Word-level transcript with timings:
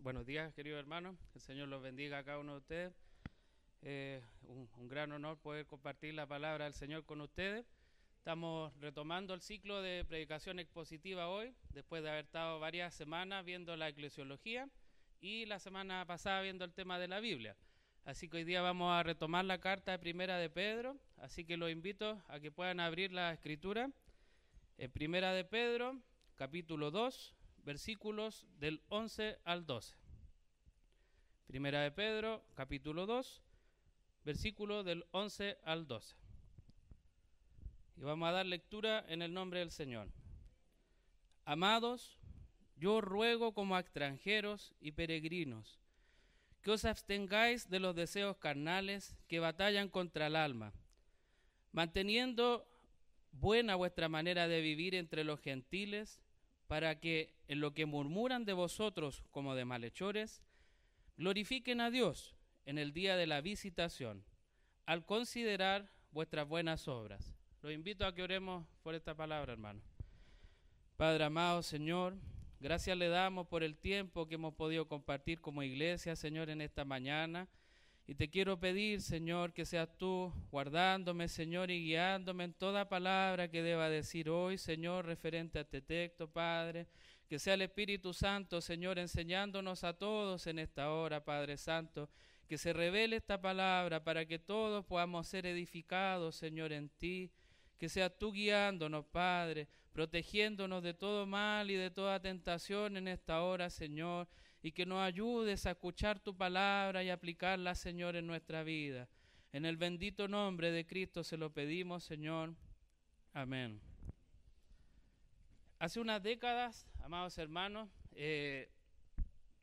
Buenos 0.00 0.24
días, 0.24 0.54
queridos 0.54 0.78
hermanos. 0.78 1.14
El 1.34 1.42
Señor 1.42 1.68
los 1.68 1.82
bendiga 1.82 2.16
a 2.16 2.24
cada 2.24 2.38
uno 2.38 2.52
de 2.52 2.58
ustedes. 2.58 2.94
Eh, 3.82 4.22
un, 4.44 4.66
un, 4.78 4.88
gran 4.88 5.12
honor 5.12 5.36
poder 5.36 5.66
compartir 5.66 6.14
la 6.14 6.26
palabra 6.26 6.64
del 6.64 6.72
Señor 6.72 7.04
con 7.04 7.20
ustedes. 7.20 7.66
Estamos 8.16 8.72
retomando 8.80 9.34
el 9.34 9.42
ciclo 9.42 9.82
de 9.82 10.06
predicación 10.06 10.58
expositiva 10.58 11.28
hoy, 11.28 11.54
después 11.68 12.02
de 12.02 12.08
haber 12.08 12.24
estado 12.24 12.60
varias 12.60 12.94
semanas 12.94 13.44
viendo 13.44 13.76
la 13.76 13.90
eclesiología 13.90 14.70
y 15.20 15.44
la 15.44 15.58
semana 15.58 16.06
pasada 16.06 16.40
viendo 16.40 16.64
el 16.64 16.72
tema 16.72 16.98
de 16.98 17.08
la 17.08 17.20
Biblia. 17.20 17.54
Así 18.06 18.30
que 18.30 18.38
hoy 18.38 18.44
día 18.44 18.62
vamos 18.62 18.90
a 18.90 19.02
retomar 19.02 19.44
la 19.44 19.58
carta 19.58 19.92
de 19.92 19.98
Primera 19.98 20.38
de 20.38 20.48
Pedro, 20.48 20.96
así 21.18 21.44
que 21.44 21.58
los 21.58 21.70
invito 21.70 22.22
a 22.28 22.40
que 22.40 22.50
puedan 22.50 22.80
abrir 22.80 23.12
la 23.12 23.34
escritura. 23.34 23.90
En 24.78 24.90
Primera 24.90 25.34
de 25.34 25.44
Pedro, 25.44 26.00
capítulo 26.36 26.90
2, 26.90 27.34
versículos 27.64 28.46
del 28.58 28.82
11 28.88 29.38
al 29.44 29.66
12. 29.66 29.96
Primera 31.46 31.82
de 31.82 31.90
Pedro, 31.90 32.44
capítulo 32.54 33.06
2, 33.06 33.42
versículo 34.24 34.84
del 34.84 35.04
11 35.10 35.58
al 35.64 35.86
12. 35.86 36.16
Y 37.96 38.00
vamos 38.02 38.28
a 38.28 38.32
dar 38.32 38.46
lectura 38.46 39.04
en 39.08 39.22
el 39.22 39.32
nombre 39.32 39.60
del 39.60 39.70
Señor. 39.70 40.08
Amados, 41.44 42.18
yo 42.76 43.00
ruego 43.00 43.52
como 43.52 43.76
a 43.76 43.80
extranjeros 43.80 44.74
y 44.80 44.92
peregrinos 44.92 45.78
que 46.62 46.70
os 46.70 46.84
abstengáis 46.84 47.68
de 47.68 47.80
los 47.80 47.94
deseos 47.94 48.36
carnales 48.36 49.16
que 49.26 49.40
batallan 49.40 49.88
contra 49.88 50.28
el 50.28 50.36
alma, 50.36 50.72
manteniendo 51.72 52.64
buena 53.32 53.74
vuestra 53.74 54.08
manera 54.08 54.46
de 54.46 54.60
vivir 54.60 54.94
entre 54.94 55.24
los 55.24 55.40
gentiles, 55.40 56.22
para 56.72 56.98
que 56.98 57.34
en 57.48 57.60
lo 57.60 57.74
que 57.74 57.84
murmuran 57.84 58.46
de 58.46 58.54
vosotros 58.54 59.22
como 59.30 59.54
de 59.54 59.66
malhechores, 59.66 60.42
glorifiquen 61.18 61.82
a 61.82 61.90
Dios 61.90 62.34
en 62.64 62.78
el 62.78 62.94
día 62.94 63.14
de 63.14 63.26
la 63.26 63.42
visitación, 63.42 64.24
al 64.86 65.04
considerar 65.04 65.92
vuestras 66.12 66.48
buenas 66.48 66.88
obras. 66.88 67.36
Los 67.60 67.74
invito 67.74 68.06
a 68.06 68.14
que 68.14 68.22
oremos 68.22 68.66
por 68.82 68.94
esta 68.94 69.14
palabra, 69.14 69.52
hermano. 69.52 69.82
Padre 70.96 71.24
amado, 71.24 71.62
Señor, 71.62 72.16
gracias 72.58 72.96
le 72.96 73.08
damos 73.08 73.48
por 73.48 73.62
el 73.62 73.76
tiempo 73.76 74.26
que 74.26 74.36
hemos 74.36 74.54
podido 74.54 74.88
compartir 74.88 75.42
como 75.42 75.62
iglesia, 75.62 76.16
Señor, 76.16 76.48
en 76.48 76.62
esta 76.62 76.86
mañana. 76.86 77.50
Y 78.06 78.16
te 78.16 78.28
quiero 78.28 78.58
pedir, 78.58 79.00
Señor, 79.00 79.52
que 79.52 79.64
seas 79.64 79.88
tú 79.96 80.32
guardándome, 80.50 81.28
Señor, 81.28 81.70
y 81.70 81.84
guiándome 81.84 82.44
en 82.44 82.52
toda 82.52 82.88
palabra 82.88 83.48
que 83.48 83.62
deba 83.62 83.88
decir 83.88 84.28
hoy, 84.28 84.58
Señor, 84.58 85.06
referente 85.06 85.58
a 85.58 85.62
este 85.62 85.80
texto, 85.82 86.28
Padre. 86.28 86.88
Que 87.28 87.38
sea 87.38 87.54
el 87.54 87.62
Espíritu 87.62 88.12
Santo, 88.12 88.60
Señor, 88.60 88.98
enseñándonos 88.98 89.84
a 89.84 89.96
todos 89.96 90.48
en 90.48 90.58
esta 90.58 90.90
hora, 90.90 91.24
Padre 91.24 91.56
Santo. 91.56 92.10
Que 92.48 92.58
se 92.58 92.72
revele 92.72 93.16
esta 93.16 93.40
palabra 93.40 94.02
para 94.02 94.26
que 94.26 94.40
todos 94.40 94.84
podamos 94.84 95.28
ser 95.28 95.46
edificados, 95.46 96.34
Señor, 96.34 96.72
en 96.72 96.88
ti. 96.88 97.30
Que 97.78 97.88
seas 97.88 98.18
tú 98.18 98.32
guiándonos, 98.32 99.06
Padre, 99.06 99.68
protegiéndonos 99.92 100.82
de 100.82 100.92
todo 100.92 101.24
mal 101.24 101.70
y 101.70 101.76
de 101.76 101.90
toda 101.90 102.20
tentación 102.20 102.96
en 102.96 103.06
esta 103.06 103.42
hora, 103.42 103.70
Señor 103.70 104.28
y 104.62 104.72
que 104.72 104.86
nos 104.86 105.00
ayudes 105.00 105.66
a 105.66 105.72
escuchar 105.72 106.20
tu 106.20 106.36
palabra 106.36 107.02
y 107.02 107.10
aplicarla, 107.10 107.74
Señor, 107.74 108.14
en 108.14 108.26
nuestra 108.26 108.62
vida. 108.62 109.08
En 109.52 109.66
el 109.66 109.76
bendito 109.76 110.28
nombre 110.28 110.70
de 110.70 110.86
Cristo 110.86 111.24
se 111.24 111.36
lo 111.36 111.52
pedimos, 111.52 112.04
Señor. 112.04 112.54
Amén. 113.34 113.80
Hace 115.80 115.98
unas 115.98 116.22
décadas, 116.22 116.86
amados 117.02 117.36
hermanos, 117.38 117.88
eh, 118.14 118.70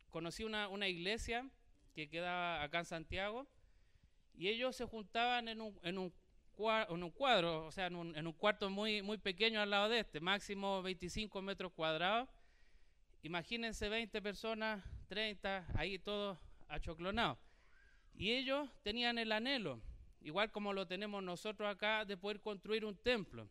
conocí 0.10 0.44
una, 0.44 0.68
una, 0.68 0.90
iglesia 0.90 1.50
que 1.96 2.10
queda 2.10 2.62
acá 2.62 2.80
en 2.80 2.86
Santiago 2.86 3.48
y 4.36 4.50
ellos 4.50 4.76
se 4.76 4.86
juntaban 4.86 5.48
en 5.48 5.62
un, 5.62 5.80
en 5.82 5.98
un, 5.98 6.14
cuadro, 7.12 7.66
o 7.66 7.72
sea, 7.72 7.88
en 7.88 7.96
un 7.96 8.34
cuarto 8.34 8.70
muy, 8.70 9.02
muy 9.02 9.18
pequeño 9.18 9.62
al 9.62 9.70
lado 9.70 9.88
de 9.88 10.00
este, 10.00 10.20
máximo 10.20 10.82
25 10.82 11.42
metros 11.42 11.72
cuadrados 11.72 12.28
Imagínense 13.22 13.90
20 13.90 14.22
personas, 14.22 14.84
30, 15.08 15.66
ahí 15.76 16.00
todos 16.00 16.38
achoclonados. 16.68 17.38
Y 18.14 18.32
ellos 18.32 18.70
tenían 18.84 19.18
el 19.18 19.32
anhelo, 19.32 19.82
igual 20.22 20.52
como 20.52 20.74
lo 20.74 20.88
tenemos 20.88 21.22
nosotros 21.24 21.70
acá, 21.70 22.06
de 22.06 22.18
poder 22.18 22.42
construir 22.42 22.86
un 22.86 22.96
templo. 22.96 23.50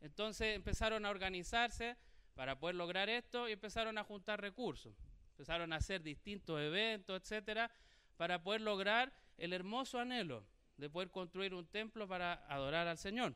Entonces 0.00 0.54
empezaron 0.54 1.04
a 1.04 1.10
organizarse 1.10 1.96
para 2.34 2.58
poder 2.58 2.76
lograr 2.76 3.08
esto 3.08 3.48
y 3.48 3.52
empezaron 3.52 3.98
a 3.98 4.04
juntar 4.04 4.40
recursos. 4.40 4.94
Empezaron 5.30 5.72
a 5.72 5.76
hacer 5.76 6.02
distintos 6.02 6.60
eventos, 6.60 7.20
etcétera, 7.20 7.70
para 8.16 8.42
poder 8.42 8.62
lograr 8.62 9.12
el 9.36 9.52
hermoso 9.52 9.98
anhelo 9.98 10.44
de 10.76 10.90
poder 10.90 11.10
construir 11.10 11.54
un 11.54 11.66
templo 11.66 12.06
para 12.06 12.46
adorar 12.48 12.86
al 12.86 12.98
Señor. 12.98 13.34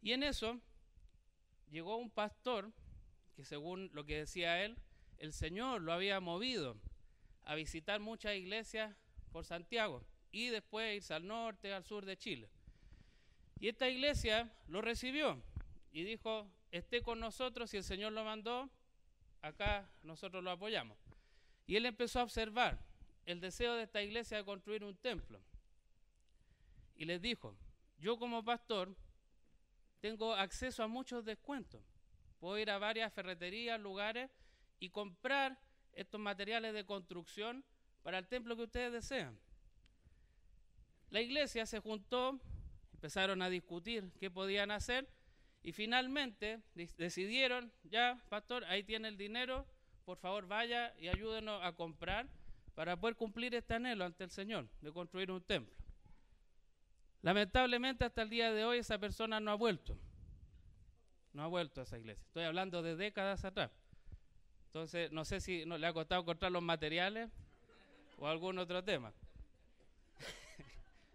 Y 0.00 0.12
en 0.12 0.22
eso 0.22 0.58
llegó 1.70 1.96
un 1.96 2.10
pastor 2.10 2.72
que 3.36 3.44
según 3.44 3.90
lo 3.92 4.04
que 4.04 4.18
decía 4.18 4.64
él, 4.64 4.76
el 5.18 5.32
Señor 5.32 5.82
lo 5.82 5.92
había 5.92 6.20
movido 6.20 6.76
a 7.44 7.54
visitar 7.54 8.00
muchas 8.00 8.34
iglesias 8.36 8.94
por 9.30 9.44
Santiago 9.44 10.04
y 10.30 10.48
después 10.48 10.96
irse 10.96 11.14
al 11.14 11.26
norte, 11.26 11.72
al 11.72 11.84
sur 11.84 12.04
de 12.04 12.16
Chile. 12.16 12.48
Y 13.60 13.68
esta 13.68 13.88
iglesia 13.88 14.52
lo 14.66 14.80
recibió 14.80 15.42
y 15.92 16.04
dijo, 16.04 16.50
esté 16.70 17.02
con 17.02 17.20
nosotros, 17.20 17.70
si 17.70 17.76
el 17.76 17.84
Señor 17.84 18.12
lo 18.12 18.24
mandó, 18.24 18.70
acá 19.42 19.88
nosotros 20.02 20.42
lo 20.42 20.50
apoyamos. 20.50 20.98
Y 21.66 21.76
él 21.76 21.86
empezó 21.86 22.20
a 22.20 22.24
observar 22.24 22.80
el 23.26 23.40
deseo 23.40 23.74
de 23.74 23.84
esta 23.84 24.02
iglesia 24.02 24.38
de 24.38 24.44
construir 24.44 24.82
un 24.84 24.96
templo. 24.96 25.40
Y 26.96 27.04
les 27.04 27.20
dijo, 27.20 27.56
yo 27.98 28.18
como 28.18 28.44
pastor 28.44 28.94
tengo 30.00 30.34
acceso 30.34 30.82
a 30.82 30.88
muchos 30.88 31.24
descuentos. 31.24 31.80
Puedo 32.42 32.58
ir 32.58 32.70
a 32.70 32.78
varias 32.78 33.12
ferreterías, 33.12 33.80
lugares 33.80 34.28
y 34.80 34.90
comprar 34.90 35.56
estos 35.92 36.20
materiales 36.20 36.74
de 36.74 36.84
construcción 36.84 37.64
para 38.02 38.18
el 38.18 38.26
templo 38.26 38.56
que 38.56 38.64
ustedes 38.64 38.92
desean. 38.92 39.38
La 41.10 41.20
iglesia 41.20 41.66
se 41.66 41.78
juntó, 41.78 42.40
empezaron 42.94 43.42
a 43.42 43.48
discutir 43.48 44.10
qué 44.18 44.28
podían 44.28 44.72
hacer 44.72 45.08
y 45.62 45.70
finalmente 45.70 46.60
decidieron, 46.74 47.72
ya, 47.84 48.20
pastor, 48.28 48.64
ahí 48.64 48.82
tiene 48.82 49.06
el 49.06 49.16
dinero, 49.16 49.64
por 50.04 50.18
favor 50.18 50.48
vaya 50.48 50.92
y 50.98 51.06
ayúdenos 51.06 51.62
a 51.62 51.76
comprar 51.76 52.26
para 52.74 52.96
poder 52.96 53.14
cumplir 53.14 53.54
este 53.54 53.74
anhelo 53.74 54.04
ante 54.04 54.24
el 54.24 54.30
Señor 54.30 54.68
de 54.80 54.90
construir 54.90 55.30
un 55.30 55.42
templo. 55.42 55.76
Lamentablemente 57.20 58.04
hasta 58.04 58.22
el 58.22 58.30
día 58.30 58.52
de 58.52 58.64
hoy 58.64 58.78
esa 58.78 58.98
persona 58.98 59.38
no 59.38 59.52
ha 59.52 59.54
vuelto 59.54 59.96
no 61.32 61.42
ha 61.42 61.46
vuelto 61.46 61.80
a 61.80 61.84
esa 61.84 61.98
iglesia. 61.98 62.22
Estoy 62.26 62.44
hablando 62.44 62.82
de 62.82 62.96
décadas 62.96 63.44
atrás. 63.44 63.70
Entonces, 64.66 65.12
no 65.12 65.24
sé 65.24 65.40
si 65.40 65.64
no, 65.66 65.78
le 65.78 65.86
ha 65.86 65.92
costado 65.92 66.22
encontrar 66.22 66.52
los 66.52 66.62
materiales 66.62 67.30
o 68.18 68.26
algún 68.26 68.58
otro 68.58 68.82
tema. 68.82 69.12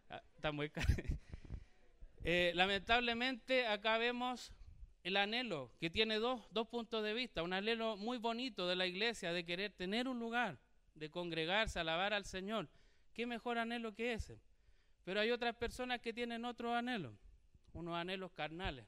Ah, 0.09 0.21
está 0.35 0.51
muy 0.51 0.69
caro. 0.69 0.87
Eh, 2.29 2.51
lamentablemente, 2.55 3.65
acá 3.67 3.97
vemos 3.97 4.51
el 5.03 5.15
anhelo 5.15 5.71
que 5.79 5.89
tiene 5.89 6.15
dos, 6.15 6.41
dos 6.51 6.67
puntos 6.67 7.01
de 7.01 7.13
vista. 7.13 7.41
Un 7.41 7.53
anhelo 7.53 7.95
muy 7.95 8.17
bonito 8.17 8.67
de 8.67 8.75
la 8.75 8.85
iglesia 8.85 9.31
de 9.31 9.45
querer 9.45 9.71
tener 9.71 10.09
un 10.09 10.19
lugar, 10.19 10.59
de 10.95 11.09
congregarse, 11.09 11.79
alabar 11.79 12.13
al 12.13 12.25
Señor. 12.25 12.67
¿Qué 13.13 13.25
mejor 13.25 13.57
anhelo 13.57 13.95
que 13.95 14.11
ese? 14.11 14.41
Pero 15.05 15.21
hay 15.21 15.31
otras 15.31 15.55
personas 15.55 16.01
que 16.01 16.11
tienen 16.11 16.43
otro 16.43 16.75
anhelo, 16.75 17.17
unos 17.71 17.95
anhelos 17.95 18.33
carnales 18.33 18.85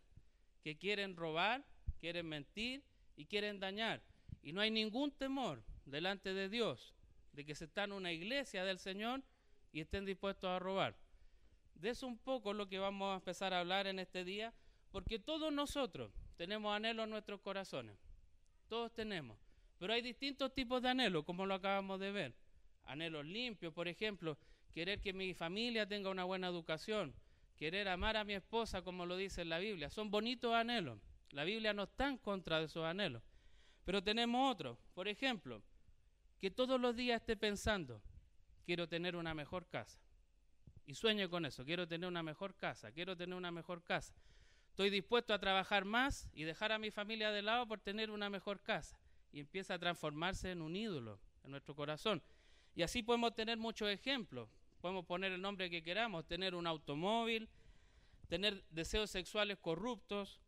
que 0.63 0.77
quieren 0.77 1.15
robar, 1.15 1.63
quieren 1.99 2.27
mentir 2.27 2.83
y 3.15 3.25
quieren 3.25 3.59
dañar. 3.59 4.01
Y 4.41 4.53
no 4.53 4.61
hay 4.61 4.71
ningún 4.71 5.11
temor 5.11 5.63
delante 5.85 6.33
de 6.33 6.49
Dios 6.49 6.93
de 7.33 7.45
que 7.45 7.55
se 7.55 7.65
está 7.65 7.83
en 7.83 7.91
una 7.91 8.11
iglesia 8.11 8.63
del 8.63 8.79
Señor 8.79 9.23
y 9.71 9.81
estén 9.81 10.05
dispuestos 10.05 10.49
a 10.49 10.59
robar. 10.59 10.95
De 11.75 11.89
eso 11.89 12.07
un 12.07 12.17
poco 12.17 12.53
lo 12.53 12.67
que 12.67 12.79
vamos 12.79 13.11
a 13.11 13.15
empezar 13.15 13.53
a 13.53 13.59
hablar 13.61 13.87
en 13.87 13.99
este 13.99 14.23
día, 14.23 14.53
porque 14.91 15.19
todos 15.19 15.53
nosotros 15.53 16.11
tenemos 16.35 16.75
anhelos 16.75 17.05
en 17.05 17.11
nuestros 17.11 17.39
corazones. 17.41 17.97
Todos 18.67 18.93
tenemos. 18.93 19.37
Pero 19.77 19.93
hay 19.93 20.01
distintos 20.01 20.53
tipos 20.53 20.81
de 20.81 20.89
anhelos, 20.89 21.23
como 21.23 21.45
lo 21.45 21.53
acabamos 21.53 21.99
de 21.99 22.11
ver. 22.11 22.35
Anhelos 22.83 23.25
limpios, 23.25 23.73
por 23.73 23.87
ejemplo, 23.87 24.37
querer 24.73 24.99
que 24.99 25.13
mi 25.13 25.33
familia 25.33 25.87
tenga 25.87 26.09
una 26.09 26.25
buena 26.25 26.47
educación, 26.47 27.15
querer 27.59 27.89
amar 27.89 28.15
a 28.15 28.23
mi 28.23 28.33
esposa 28.33 28.81
como 28.81 29.05
lo 29.05 29.17
dice 29.17 29.41
en 29.41 29.49
la 29.49 29.59
Biblia. 29.59 29.89
Son 29.89 30.09
bonitos 30.09 30.55
anhelos. 30.55 30.97
La 31.31 31.43
Biblia 31.43 31.73
no 31.73 31.83
está 31.83 32.07
en 32.07 32.17
contra 32.17 32.57
de 32.59 32.65
esos 32.65 32.85
anhelos. 32.85 33.21
Pero 33.83 34.01
tenemos 34.01 34.49
otros. 34.49 34.77
Por 34.95 35.09
ejemplo, 35.09 35.61
que 36.39 36.49
todos 36.49 36.79
los 36.79 36.95
días 36.95 37.19
esté 37.19 37.35
pensando, 37.35 38.01
quiero 38.65 38.87
tener 38.87 39.17
una 39.17 39.33
mejor 39.33 39.67
casa. 39.67 39.99
Y 40.87 40.95
sueño 40.95 41.29
con 41.29 41.45
eso, 41.45 41.65
quiero 41.65 41.87
tener 41.87 42.07
una 42.07 42.23
mejor 42.23 42.55
casa, 42.55 42.91
quiero 42.91 43.15
tener 43.17 43.35
una 43.35 43.51
mejor 43.51 43.83
casa. 43.83 44.15
Estoy 44.69 44.89
dispuesto 44.89 45.33
a 45.33 45.39
trabajar 45.39 45.83
más 45.83 46.29
y 46.33 46.45
dejar 46.45 46.71
a 46.71 46.79
mi 46.79 46.91
familia 46.91 47.31
de 47.31 47.41
lado 47.41 47.67
por 47.67 47.81
tener 47.81 48.09
una 48.09 48.29
mejor 48.29 48.61
casa. 48.61 48.97
y 49.31 49.41
empieza 49.41 49.75
a 49.75 49.79
transformarse 49.79 50.49
en 50.49 50.61
un 50.61 50.75
ídolo 50.75 51.19
en 51.43 51.51
nuestro 51.51 51.75
corazón. 51.75 52.23
Y 52.73 52.81
así 52.81 53.03
podemos 53.03 53.35
tener 53.35 53.59
muchos 53.59 53.89
ejemplos. 53.89 54.49
Podemos 54.81 55.05
poner 55.05 55.31
el 55.31 55.41
nombre 55.41 55.69
que 55.69 55.83
queramos, 55.83 56.25
tener 56.25 56.55
un 56.55 56.67
automóvil, 56.67 57.49
tener 58.27 58.63
deseos 58.69 59.09
sexuales 59.09 59.57
corruptos, 59.57 60.39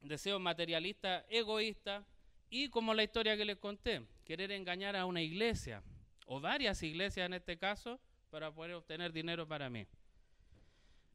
deseos 0.00 0.40
materialistas 0.40 1.24
egoístas 1.28 2.04
y 2.48 2.68
como 2.68 2.94
la 2.94 3.02
historia 3.02 3.36
que 3.36 3.44
les 3.44 3.56
conté, 3.56 4.06
querer 4.24 4.52
engañar 4.52 4.94
a 4.94 5.06
una 5.06 5.22
iglesia 5.22 5.82
o 6.26 6.40
varias 6.40 6.82
iglesias 6.82 7.26
en 7.26 7.34
este 7.34 7.58
caso 7.58 8.00
para 8.30 8.52
poder 8.52 8.74
obtener 8.74 9.12
dinero 9.12 9.48
para 9.48 9.68
mí. 9.70 9.86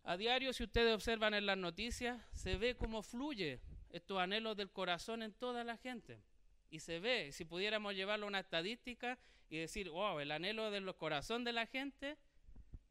A 0.04 0.18
diario, 0.18 0.52
si 0.52 0.64
ustedes 0.64 0.94
observan 0.94 1.34
en 1.34 1.46
las 1.46 1.58
noticias, 1.58 2.22
se 2.34 2.58
ve 2.58 2.76
cómo 2.76 3.04
fluye 3.04 3.62
estos 3.92 4.20
anhelos 4.20 4.58
del 4.58 4.72
corazón 4.72 5.22
en 5.22 5.34
toda 5.34 5.64
la 5.64 5.78
gente. 5.78 6.22
Y 6.70 6.80
se 6.80 7.00
ve, 7.00 7.32
si 7.32 7.46
pudiéramos 7.46 7.94
llevarlo 7.94 8.26
a 8.26 8.30
una 8.30 8.40
estadística 8.40 9.20
y 9.50 9.58
decir, 9.58 9.90
wow, 9.90 10.20
el 10.20 10.32
anhelo 10.32 10.72
del 10.72 10.96
corazón 10.96 11.44
de 11.44 11.54
la 11.54 11.68
gente, 11.68 12.18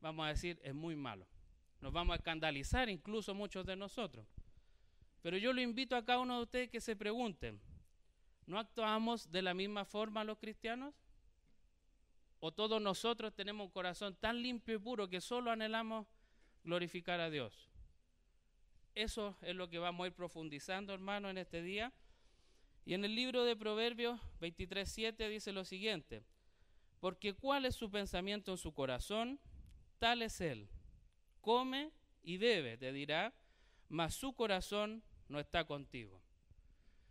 vamos 0.00 0.26
a 0.26 0.28
decir, 0.28 0.60
es 0.62 0.74
muy 0.74 0.96
malo. 0.96 1.26
Nos 1.80 1.92
vamos 1.92 2.14
a 2.14 2.16
escandalizar 2.16 2.88
incluso 2.88 3.34
muchos 3.34 3.64
de 3.66 3.76
nosotros. 3.76 4.26
Pero 5.22 5.36
yo 5.36 5.52
lo 5.52 5.60
invito 5.60 5.96
a 5.96 6.04
cada 6.04 6.18
uno 6.18 6.36
de 6.36 6.42
ustedes 6.42 6.70
que 6.70 6.80
se 6.80 6.96
pregunten, 6.96 7.60
¿no 8.46 8.58
actuamos 8.58 9.30
de 9.30 9.42
la 9.42 9.54
misma 9.54 9.84
forma 9.84 10.24
los 10.24 10.38
cristianos? 10.38 10.94
¿O 12.38 12.52
todos 12.52 12.80
nosotros 12.80 13.34
tenemos 13.34 13.66
un 13.66 13.72
corazón 13.72 14.16
tan 14.16 14.42
limpio 14.42 14.76
y 14.76 14.78
puro 14.78 15.08
que 15.08 15.20
solo 15.20 15.50
anhelamos 15.50 16.06
glorificar 16.64 17.20
a 17.20 17.30
Dios. 17.30 17.68
Eso 18.94 19.36
es 19.42 19.54
lo 19.54 19.68
que 19.68 19.78
vamos 19.78 20.04
a 20.04 20.08
ir 20.08 20.14
profundizando, 20.14 20.92
hermano, 20.92 21.30
en 21.30 21.38
este 21.38 21.62
día. 21.62 21.92
Y 22.84 22.94
en 22.94 23.04
el 23.04 23.14
libro 23.14 23.44
de 23.44 23.56
Proverbios 23.56 24.20
23.7 24.40 25.28
dice 25.28 25.52
lo 25.52 25.64
siguiente, 25.64 26.22
porque 26.98 27.34
cuál 27.34 27.66
es 27.66 27.76
su 27.76 27.90
pensamiento 27.90 28.52
en 28.52 28.58
su 28.58 28.72
corazón, 28.72 29.38
tal 30.00 30.22
es 30.22 30.40
él. 30.40 30.68
Come 31.40 31.92
y 32.22 32.38
bebe, 32.38 32.76
te 32.76 32.92
dirá, 32.92 33.32
mas 33.88 34.16
su 34.16 34.34
corazón 34.34 35.04
no 35.28 35.38
está 35.38 35.64
contigo. 35.64 36.20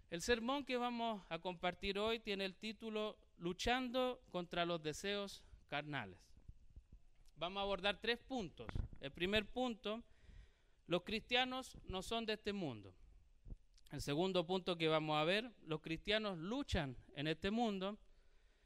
El 0.09 0.21
sermón 0.21 0.65
que 0.65 0.75
vamos 0.75 1.23
a 1.29 1.39
compartir 1.39 1.97
hoy 1.97 2.19
tiene 2.19 2.43
el 2.43 2.55
título 2.55 3.17
Luchando 3.37 4.21
contra 4.29 4.65
los 4.65 4.83
deseos 4.83 5.41
carnales 5.69 6.29
vamos 7.39 7.61
a 7.61 7.63
abordar 7.63 7.99
tres 7.99 8.19
puntos. 8.19 8.67
El 8.99 9.11
primer 9.11 9.45
punto, 9.47 10.03
los 10.87 11.03
cristianos 11.03 11.77
no 11.85 12.01
son 12.01 12.25
de 12.25 12.33
este 12.33 12.53
mundo. 12.53 12.93
El 13.91 14.01
segundo 14.01 14.45
punto 14.45 14.77
que 14.77 14.87
vamos 14.87 15.17
a 15.17 15.23
ver, 15.23 15.51
los 15.65 15.81
cristianos 15.81 16.37
luchan 16.37 16.95
en 17.15 17.27
este 17.27 17.49
mundo. 17.49 17.97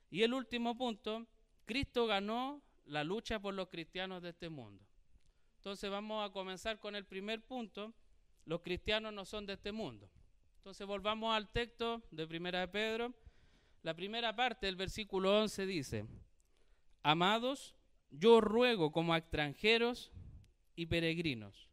Y 0.09 0.23
el 0.23 0.33
último 0.33 0.75
punto, 0.75 1.27
Cristo 1.65 2.07
ganó 2.07 2.61
la 2.85 3.03
lucha 3.03 3.39
por 3.39 3.53
los 3.53 3.69
cristianos 3.69 4.21
de 4.21 4.30
este 4.30 4.50
mundo. 4.50 4.83
Entonces 5.57 5.89
vamos 5.89 6.27
a 6.27 6.31
comenzar 6.33 6.80
con 6.80 6.95
el 6.95 7.06
primer 7.06 7.41
punto, 7.45 7.94
los 8.45 8.62
cristianos 8.62 9.13
no 9.13 9.25
son 9.25 9.45
de 9.45 9.53
este 9.53 9.71
mundo. 9.71 10.09
Entonces 10.57 10.85
volvamos 10.85 11.35
al 11.35 11.50
texto 11.50 12.01
de 12.12 12.27
Primera 12.27 12.59
de 12.62 12.68
Pedro. 12.68 13.13
La 13.81 13.94
primera 13.94 14.35
parte 14.35 14.65
del 14.65 14.75
versículo 14.75 15.41
11 15.41 15.65
dice, 15.65 16.06
Amados, 17.01 17.75
yo 18.12 18.39
ruego 18.39 18.91
como 18.91 19.15
extranjeros 19.15 20.12
y 20.75 20.85
peregrinos. 20.85 21.68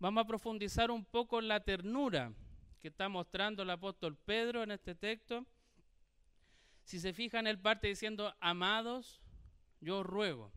Vamos 0.00 0.24
a 0.24 0.26
profundizar 0.26 0.90
un 0.90 1.04
poco 1.04 1.38
en 1.38 1.46
la 1.46 1.60
ternura 1.60 2.32
que 2.80 2.88
está 2.88 3.08
mostrando 3.08 3.62
el 3.62 3.70
apóstol 3.70 4.16
Pedro 4.16 4.64
en 4.64 4.72
este 4.72 4.96
texto. 4.96 5.46
Si 6.82 6.98
se 6.98 7.12
fijan, 7.12 7.46
él 7.46 7.60
parte 7.60 7.86
diciendo, 7.86 8.34
amados, 8.40 9.21
yo 9.82 10.02
ruego. 10.02 10.52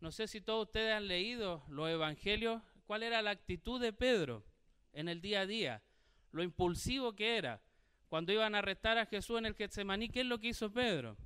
No 0.00 0.12
sé 0.12 0.28
si 0.28 0.40
todos 0.40 0.68
ustedes 0.68 0.94
han 0.94 1.08
leído 1.08 1.64
los 1.68 1.90
evangelios, 1.90 2.62
cuál 2.86 3.02
era 3.02 3.20
la 3.20 3.30
actitud 3.30 3.80
de 3.80 3.92
Pedro 3.92 4.44
en 4.92 5.08
el 5.08 5.20
día 5.20 5.40
a 5.40 5.46
día, 5.46 5.82
lo 6.30 6.42
impulsivo 6.42 7.14
que 7.14 7.36
era. 7.36 7.60
Cuando 8.08 8.32
iban 8.32 8.54
a 8.54 8.58
arrestar 8.58 8.96
a 8.96 9.06
Jesús 9.06 9.38
en 9.38 9.46
el 9.46 9.54
Getsemaní, 9.54 10.08
¿qué 10.08 10.20
es 10.20 10.26
lo 10.26 10.38
que 10.38 10.48
hizo 10.48 10.72
Pedro? 10.72 11.16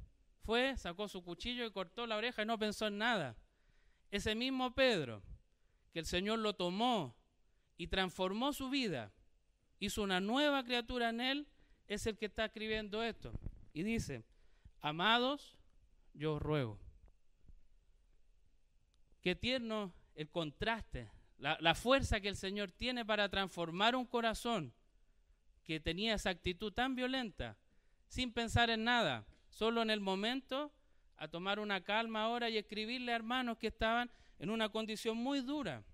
Fue, 0.43 0.77
sacó 0.77 1.07
su 1.07 1.23
cuchillo 1.23 1.65
y 1.65 1.71
cortó 1.71 2.07
la 2.07 2.17
oreja 2.17 2.43
y 2.43 2.47
no 2.47 2.59
pensó 2.59 2.89
en 2.89 2.99
nada. 2.99 3.37
Ese 4.11 4.35
mismo 4.35 4.75
Pedro, 4.75 5.23
que 5.93 6.01
el 6.01 6.07
Señor 6.07 6.41
lo 6.41 6.55
tomó 6.55 7.15
y 7.77 7.87
transformó 7.87 8.53
su 8.53 8.69
vida, 8.71 9.13
hizo 9.79 10.03
una 10.03 10.21
nueva 10.21 10.65
criatura 10.65 11.11
en 11.11 11.21
él, 11.21 11.49
es 11.87 12.07
el 12.07 12.17
que 12.17 12.27
está 12.27 12.47
escribiendo 12.47 13.03
esto. 13.03 13.33
Y 13.73 13.83
dice, 13.83 14.25
amados, 14.81 15.57
yo 16.15 16.39
ruego. 16.39 16.82
Qué 19.23 19.37
tierno 19.37 19.93
el 20.17 20.29
contraste, 20.29 21.09
la, 21.39 21.75
fuerza 21.75 22.21
que 22.21 22.29
el 22.29 22.37
Señor 22.37 22.71
tiene 22.71 23.05
para 23.05 23.29
transformar 23.29 23.97
un 23.97 24.05
corazón 24.05 24.73
que 25.65 25.81
tenía 25.81 26.15
esa 26.15 26.31
actitud 26.31 26.73
tan 26.73 26.95
violenta, 26.95 27.57
sin 28.09 28.33
pensar 28.33 28.69
en 28.69 28.85
nada, 28.85 29.25
solo 29.49 29.81
en 29.81 29.91
el 29.91 30.01
momento, 30.01 30.73
a 31.17 31.29
tomar 31.29 31.61
una 31.61 31.83
calma 31.83 32.25
ahora 32.25 32.51
y 32.51 32.59
escribirle 32.59 33.13
a 33.13 33.17
hermanos 33.17 33.59
que 33.59 33.69
estaban 33.69 34.11
en 34.39 34.51
una 34.51 34.69
condición 34.69 35.17
muy 35.17 35.41
dura. 35.41 35.85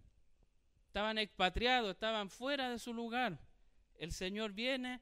Estaban 0.86 1.18
expatriados, 1.18 1.90
estaban 1.90 2.30
fuera 2.30 2.70
de 2.70 2.78
su 2.78 2.94
lugar. 2.94 3.38
El 3.98 4.12
Señor 4.12 4.52
viene 4.52 5.00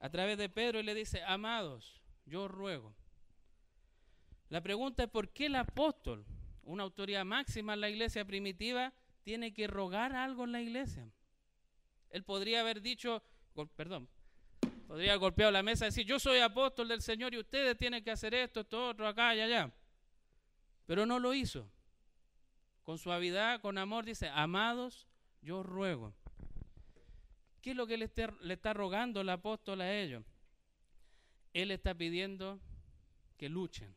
a 0.00 0.10
través 0.10 0.38
de 0.38 0.48
Pedro 0.48 0.80
y 0.80 0.82
le 0.82 0.94
dice, 0.94 1.22
amados, 1.22 2.00
yo 2.26 2.48
ruego. 2.48 2.94
La 4.48 4.60
pregunta 4.60 5.04
es 5.04 5.08
por 5.08 5.28
qué 5.28 5.46
el 5.46 5.54
apóstol, 5.54 6.26
una 6.62 6.82
autoridad 6.82 7.24
máxima 7.24 7.74
en 7.74 7.80
la 7.80 7.90
iglesia 7.90 8.24
primitiva, 8.24 8.92
tiene 9.22 9.52
que 9.52 9.66
rogar 9.66 10.14
algo 10.14 10.44
en 10.44 10.52
la 10.52 10.60
iglesia. 10.60 11.10
Él 12.10 12.24
podría 12.24 12.60
haber 12.60 12.80
dicho, 12.80 13.22
perdón, 13.76 14.08
Podría 14.90 15.14
golpear 15.14 15.52
la 15.52 15.62
mesa 15.62 15.84
y 15.84 15.90
decir, 15.90 16.04
yo 16.04 16.18
soy 16.18 16.40
apóstol 16.40 16.88
del 16.88 17.00
Señor 17.00 17.32
y 17.32 17.38
ustedes 17.38 17.76
tienen 17.76 18.02
que 18.02 18.10
hacer 18.10 18.34
esto, 18.34 18.62
esto, 18.62 18.88
otro, 18.88 19.06
acá 19.06 19.36
y 19.36 19.40
allá. 19.40 19.72
Pero 20.84 21.06
no 21.06 21.20
lo 21.20 21.32
hizo. 21.32 21.70
Con 22.82 22.98
suavidad, 22.98 23.60
con 23.60 23.78
amor, 23.78 24.04
dice, 24.04 24.28
amados, 24.30 25.06
yo 25.42 25.62
ruego. 25.62 26.12
¿Qué 27.62 27.70
es 27.70 27.76
lo 27.76 27.86
que 27.86 27.98
le 27.98 28.06
está, 28.06 28.34
le 28.40 28.54
está 28.54 28.72
rogando 28.72 29.20
el 29.20 29.28
apóstol 29.28 29.80
a 29.80 29.94
ellos? 29.94 30.24
Él 31.52 31.70
está 31.70 31.94
pidiendo 31.94 32.58
que 33.36 33.48
luchen, 33.48 33.94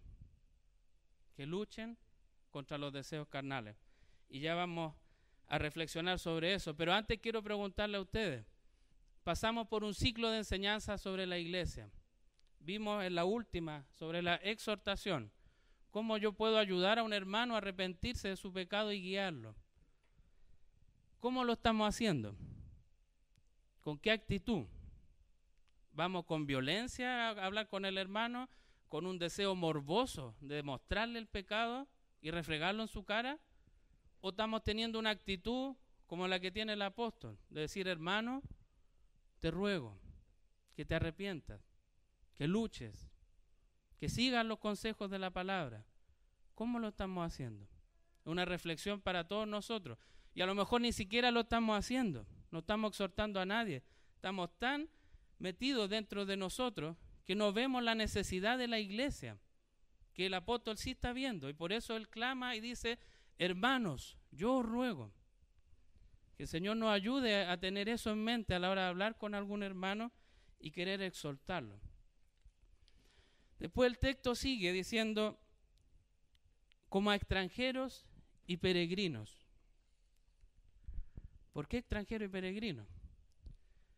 que 1.36 1.48
luchen 1.48 1.98
contra 2.54 2.78
los 2.78 2.94
deseos 2.94 3.28
carnales. 3.28 3.76
Y 4.30 4.40
ya 4.40 4.54
vamos 4.54 4.94
a 5.48 5.58
reflexionar 5.58 6.20
sobre 6.20 6.54
eso. 6.54 6.76
Pero 6.76 6.94
antes 6.94 7.20
quiero 7.20 7.42
preguntarle 7.42 7.98
a 7.98 8.02
ustedes, 8.02 8.46
pasamos 9.24 9.68
por 9.68 9.84
un 9.84 9.96
ciclo 9.96 10.30
de 10.30 10.38
enseñanza 10.38 10.98
sobre 10.98 11.26
la 11.26 11.40
iglesia. 11.40 11.90
Vimos 12.60 13.04
en 13.04 13.16
la 13.16 13.26
última 13.26 13.86
sobre 13.90 14.22
la 14.22 14.36
exhortación, 14.36 15.32
cómo 15.92 16.18
yo 16.18 16.32
puedo 16.32 16.58
ayudar 16.58 17.00
a 17.00 17.04
un 17.04 17.12
hermano 17.12 17.56
a 17.56 17.58
arrepentirse 17.58 18.30
de 18.30 18.38
su 18.38 18.54
pecado 18.54 18.94
y 18.94 19.02
guiarlo. 19.02 19.56
¿Cómo 21.20 21.44
lo 21.44 21.54
estamos 21.54 21.90
haciendo? 21.90 22.36
¿Con 23.82 23.98
qué 23.98 24.12
actitud? 24.12 24.66
¿Vamos 25.92 26.26
con 26.26 26.46
violencia 26.46 27.30
a 27.30 27.46
hablar 27.46 27.68
con 27.68 27.86
el 27.86 27.98
hermano? 27.98 28.48
¿Con 28.88 29.06
un 29.06 29.20
deseo 29.20 29.56
morboso 29.56 30.36
de 30.40 30.64
mostrarle 30.64 31.20
el 31.20 31.28
pecado 31.28 31.88
y 32.24 32.32
refregarlo 32.32 32.82
en 32.82 32.88
su 32.88 33.04
cara? 33.04 33.38
¿O 34.22 34.30
estamos 34.30 34.64
teniendo 34.64 34.98
una 34.98 35.12
actitud 35.12 35.76
como 36.08 36.28
la 36.28 36.40
que 36.40 36.52
tiene 36.52 36.74
el 36.74 36.82
apóstol? 36.82 37.38
De 37.50 37.62
decir, 37.62 37.88
hermano, 37.88 38.42
te 39.40 39.52
ruego 39.52 40.00
que 40.74 40.86
te 40.86 40.96
arrepientas, 40.96 41.62
que 42.34 42.48
luches, 42.48 43.12
que 43.98 44.08
sigas 44.10 44.46
los 44.46 44.58
consejos 44.58 45.12
de 45.12 45.20
la 45.20 45.32
palabra. 45.32 45.86
¿Cómo 46.56 46.80
lo 46.80 46.88
estamos 46.88 47.28
haciendo? 47.28 47.68
Una 48.24 48.46
reflexión 48.46 49.02
para 49.02 49.28
todos 49.28 49.48
nosotros. 49.48 49.98
Y 50.34 50.42
a 50.42 50.46
lo 50.46 50.56
mejor 50.56 50.82
ni 50.82 50.94
siquiera 50.94 51.30
lo 51.30 51.42
estamos 51.42 51.78
haciendo, 51.78 52.26
no 52.52 52.60
estamos 52.60 52.92
exhortando 52.92 53.42
a 53.42 53.46
nadie. 53.46 53.84
Estamos 54.16 54.50
tan 54.58 54.90
metidos 55.40 55.90
dentro 55.90 56.26
de 56.26 56.38
nosotros 56.38 56.96
que 57.26 57.36
no 57.36 57.52
vemos 57.52 57.84
la 57.84 57.96
necesidad 57.96 58.58
de 58.58 58.70
la 58.70 58.80
iglesia, 58.80 59.38
que 60.14 60.28
el 60.28 60.34
apóstol 60.34 60.78
sí 60.78 60.92
está 60.92 61.14
viendo. 61.14 61.50
Y 61.50 61.54
por 61.54 61.74
eso 61.74 61.96
él 61.96 62.10
clama 62.10 62.56
y 62.56 62.62
dice, 62.62 63.00
hermanos, 63.38 64.18
yo 64.32 64.56
os 64.58 64.66
ruego 64.66 65.14
que 66.36 66.44
el 66.44 66.50
Señor 66.50 66.78
nos 66.78 66.90
ayude 66.90 67.46
a 67.46 67.60
tener 67.60 67.90
eso 67.90 68.12
en 68.12 68.24
mente 68.24 68.56
a 68.56 68.60
la 68.60 68.70
hora 68.70 68.84
de 68.84 68.90
hablar 68.90 69.18
con 69.18 69.36
algún 69.36 69.64
hermano 69.64 70.12
y 70.60 70.72
querer 70.72 71.02
exhortarlo. 71.02 71.80
Después 73.60 73.92
el 73.92 74.00
texto 74.00 74.36
sigue 74.36 74.72
diciendo, 74.72 75.40
como 76.90 77.12
a 77.12 77.16
extranjeros 77.16 78.06
y 78.46 78.58
peregrinos. 78.58 79.46
¿Por 81.54 81.68
qué 81.68 81.78
extranjero 81.78 82.26
y 82.26 82.30
peregrino? 82.30 82.88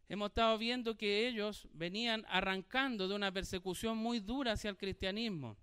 hemos 0.08 0.30
estado 0.30 0.58
viendo 0.58 0.98
que 0.98 1.28
ellos 1.28 1.68
venían 1.74 2.26
arrancando 2.30 3.08
de 3.08 3.16
una 3.16 3.32
persecución 3.32 3.98
muy 3.98 4.20
dura 4.20 4.54
hacia 4.54 4.70
el 4.70 4.78
cristianismo. 4.78 5.58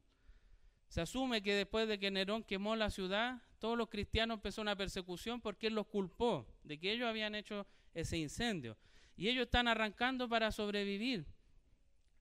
Se 0.92 1.00
asume 1.00 1.40
que 1.42 1.54
después 1.54 1.88
de 1.88 1.98
que 1.98 2.10
Nerón 2.10 2.44
quemó 2.44 2.76
la 2.76 2.90
ciudad, 2.90 3.40
todos 3.58 3.78
los 3.78 3.88
cristianos 3.88 4.34
empezó 4.34 4.60
una 4.60 4.76
persecución 4.76 5.40
porque 5.40 5.68
él 5.68 5.74
los 5.74 5.86
culpó 5.86 6.46
de 6.64 6.78
que 6.78 6.92
ellos 6.92 7.08
habían 7.08 7.34
hecho 7.34 7.66
ese 7.94 8.18
incendio. 8.18 8.76
Y 9.16 9.28
ellos 9.28 9.46
están 9.46 9.68
arrancando 9.68 10.28
para 10.28 10.52
sobrevivir. 10.52 11.24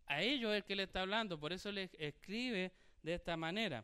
A 0.05 0.21
ellos 0.21 0.51
es 0.51 0.59
el 0.59 0.63
que 0.63 0.77
le 0.77 0.83
está 0.83 1.01
hablando, 1.01 1.37
por 1.37 1.51
eso 1.51 1.69
les 1.69 1.93
escribe 1.95 2.71
de 3.03 3.13
esta 3.13 3.35
manera. 3.35 3.83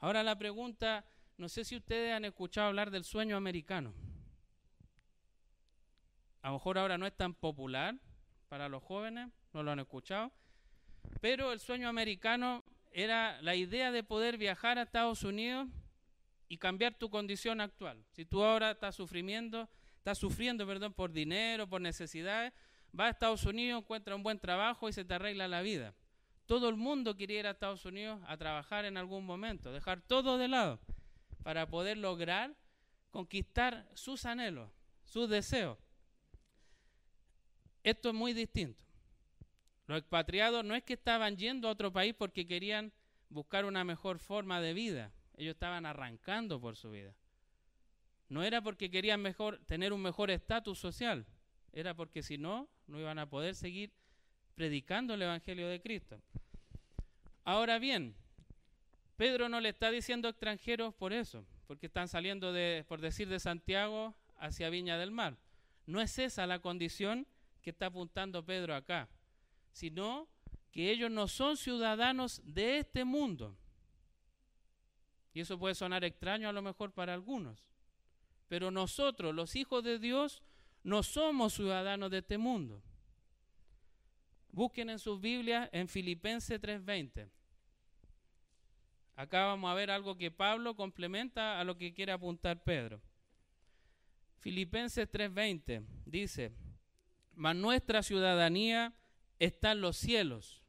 Ahora 0.00 0.24
la 0.24 0.36
pregunta, 0.36 1.04
no 1.38 1.48
sé 1.48 1.64
si 1.64 1.76
ustedes 1.76 2.12
han 2.12 2.24
escuchado 2.24 2.66
hablar 2.66 2.90
del 2.90 3.04
sueño 3.04 3.36
americano. 3.36 3.94
A 6.42 6.48
lo 6.48 6.54
mejor 6.54 6.78
ahora 6.78 6.98
no 6.98 7.06
es 7.06 7.16
tan 7.16 7.32
popular 7.32 7.94
para 8.48 8.68
los 8.68 8.82
jóvenes, 8.82 9.28
no 9.52 9.62
lo 9.62 9.70
han 9.70 9.78
escuchado, 9.78 10.32
pero 11.20 11.52
el 11.52 11.60
sueño 11.60 11.88
americano 11.88 12.64
era 12.96 13.42
la 13.42 13.54
idea 13.54 13.92
de 13.92 14.02
poder 14.02 14.38
viajar 14.38 14.78
a 14.78 14.82
Estados 14.82 15.22
Unidos 15.22 15.68
y 16.48 16.56
cambiar 16.56 16.94
tu 16.94 17.10
condición 17.10 17.60
actual. 17.60 18.02
Si 18.12 18.24
tú 18.24 18.42
ahora 18.42 18.70
estás 18.70 18.94
sufriendo, 18.94 19.68
estás 19.98 20.16
sufriendo, 20.16 20.66
perdón, 20.66 20.94
por 20.94 21.12
dinero, 21.12 21.68
por 21.68 21.82
necesidades, 21.82 22.54
va 22.98 23.08
a 23.08 23.10
Estados 23.10 23.44
Unidos, 23.44 23.82
encuentra 23.82 24.16
un 24.16 24.22
buen 24.22 24.38
trabajo 24.38 24.88
y 24.88 24.94
se 24.94 25.04
te 25.04 25.12
arregla 25.12 25.46
la 25.46 25.60
vida. 25.60 25.94
Todo 26.46 26.70
el 26.70 26.76
mundo 26.76 27.14
quiere 27.14 27.34
ir 27.34 27.46
a 27.46 27.50
Estados 27.50 27.84
Unidos 27.84 28.18
a 28.26 28.38
trabajar 28.38 28.86
en 28.86 28.96
algún 28.96 29.26
momento, 29.26 29.72
dejar 29.72 30.00
todo 30.00 30.38
de 30.38 30.48
lado 30.48 30.80
para 31.42 31.68
poder 31.68 31.98
lograr 31.98 32.56
conquistar 33.10 33.90
sus 33.92 34.24
anhelos, 34.24 34.70
sus 35.04 35.28
deseos. 35.28 35.76
Esto 37.82 38.08
es 38.08 38.14
muy 38.14 38.32
distinto. 38.32 38.85
Los 39.86 39.98
expatriados 39.98 40.64
no 40.64 40.74
es 40.74 40.82
que 40.82 40.94
estaban 40.94 41.36
yendo 41.36 41.68
a 41.68 41.72
otro 41.72 41.92
país 41.92 42.14
porque 42.16 42.46
querían 42.46 42.92
buscar 43.28 43.64
una 43.64 43.84
mejor 43.84 44.18
forma 44.18 44.60
de 44.60 44.74
vida, 44.74 45.12
ellos 45.36 45.54
estaban 45.54 45.86
arrancando 45.86 46.60
por 46.60 46.76
su 46.76 46.90
vida. 46.90 47.14
No 48.28 48.42
era 48.42 48.60
porque 48.60 48.90
querían 48.90 49.20
mejor, 49.20 49.60
tener 49.66 49.92
un 49.92 50.02
mejor 50.02 50.30
estatus 50.30 50.78
social, 50.78 51.26
era 51.72 51.94
porque 51.94 52.22
si 52.22 52.38
no, 52.38 52.68
no 52.86 52.98
iban 52.98 53.18
a 53.18 53.28
poder 53.28 53.54
seguir 53.54 53.92
predicando 54.54 55.14
el 55.14 55.22
Evangelio 55.22 55.68
de 55.68 55.80
Cristo. 55.80 56.20
Ahora 57.44 57.78
bien, 57.78 58.16
Pedro 59.16 59.48
no 59.48 59.60
le 59.60 59.68
está 59.68 59.90
diciendo 59.90 60.28
extranjeros 60.28 60.94
por 60.94 61.12
eso, 61.12 61.44
porque 61.66 61.86
están 61.86 62.08
saliendo 62.08 62.52
de, 62.52 62.84
por 62.88 63.00
decir, 63.00 63.28
de 63.28 63.38
Santiago 63.38 64.14
hacia 64.36 64.70
Viña 64.70 64.98
del 64.98 65.10
Mar. 65.10 65.36
No 65.86 66.00
es 66.00 66.18
esa 66.18 66.46
la 66.46 66.58
condición 66.58 67.26
que 67.62 67.70
está 67.70 67.86
apuntando 67.86 68.44
Pedro 68.44 68.74
acá, 68.74 69.08
sino 69.76 70.26
que 70.72 70.90
ellos 70.90 71.10
no 71.10 71.28
son 71.28 71.58
ciudadanos 71.58 72.40
de 72.46 72.78
este 72.78 73.04
mundo. 73.04 73.58
Y 75.34 75.40
eso 75.40 75.58
puede 75.58 75.74
sonar 75.74 76.02
extraño 76.02 76.48
a 76.48 76.52
lo 76.52 76.62
mejor 76.62 76.92
para 76.92 77.12
algunos. 77.12 77.70
Pero 78.48 78.70
nosotros, 78.70 79.34
los 79.34 79.54
hijos 79.54 79.84
de 79.84 79.98
Dios, 79.98 80.42
no 80.82 81.02
somos 81.02 81.52
ciudadanos 81.52 82.10
de 82.10 82.18
este 82.18 82.38
mundo. 82.38 82.82
Busquen 84.50 84.88
en 84.88 84.98
sus 84.98 85.20
Biblias 85.20 85.68
en 85.72 85.88
Filipenses 85.88 86.58
3:20. 86.58 87.28
Acá 89.14 89.44
vamos 89.44 89.70
a 89.70 89.74
ver 89.74 89.90
algo 89.90 90.16
que 90.16 90.30
Pablo 90.30 90.74
complementa 90.74 91.60
a 91.60 91.64
lo 91.64 91.76
que 91.76 91.92
quiere 91.92 92.12
apuntar 92.12 92.64
Pedro. 92.64 93.02
Filipenses 94.38 95.06
3:20 95.10 95.84
dice, 96.06 96.54
mas 97.34 97.54
nuestra 97.54 98.02
ciudadanía 98.02 98.94
está 99.38 99.72
en 99.72 99.80
los 99.80 99.96
cielos, 99.96 100.62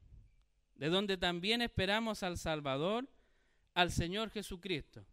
de 0.76 0.90
donde 0.90 1.18
también 1.18 1.62
esperamos 1.62 2.24
al 2.24 2.38
Salvador, 2.38 3.08
al 3.74 3.92
Señor 3.92 4.30
Jesucristo. 4.30 5.06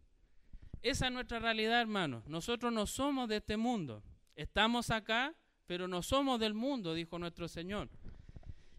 Esa 0.81 1.07
es 1.07 1.13
nuestra 1.13 1.39
realidad, 1.39 1.81
hermanos. 1.81 2.27
Nosotros 2.27 2.71
no 2.71 2.85
somos 2.85 3.27
de 3.27 3.37
este 3.37 3.57
mundo. 3.57 4.03
Estamos 4.35 4.91
acá, 4.91 5.33
pero 5.65 5.87
no 5.87 6.03
somos 6.03 6.39
del 6.39 6.53
mundo, 6.53 6.93
dijo 6.93 7.17
nuestro 7.17 7.47
Señor 7.47 7.89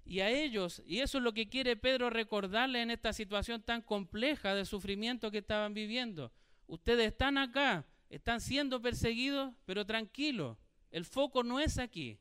y 0.07 0.21
a 0.21 0.31
ellos, 0.31 0.83
y 0.87 1.01
eso 1.01 1.19
es 1.19 1.25
lo 1.25 1.35
que 1.35 1.49
quiere 1.49 1.77
Pedro 1.77 2.11
recordarle 2.11 2.81
en 2.81 2.93
esta 2.93 3.13
situación 3.13 3.61
tan 3.61 3.83
compleja 3.83 4.55
de 4.55 4.65
sufrimiento 4.65 5.33
que 5.33 5.39
estaban 5.39 5.75
viviendo. 5.75 6.33
Ustedes 6.69 7.09
están 7.09 7.37
acá, 7.39 7.85
están 8.09 8.41
siendo 8.41 8.81
perseguidos, 8.81 9.53
pero 9.65 9.85
tranquilos, 9.85 10.57
el 10.93 11.05
foco 11.05 11.43
no 11.43 11.59
es 11.59 11.79
aquí. 11.79 12.21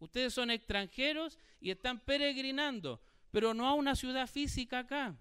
Ustedes 0.00 0.32
son 0.32 0.50
extranjeros 0.50 1.38
y 1.60 1.70
están 1.70 2.00
peregrinando, 2.00 3.00
pero 3.30 3.54
no 3.54 3.66
a 3.66 3.74
una 3.74 3.96
ciudad 3.96 4.28
física 4.28 4.80
acá. 4.80 5.16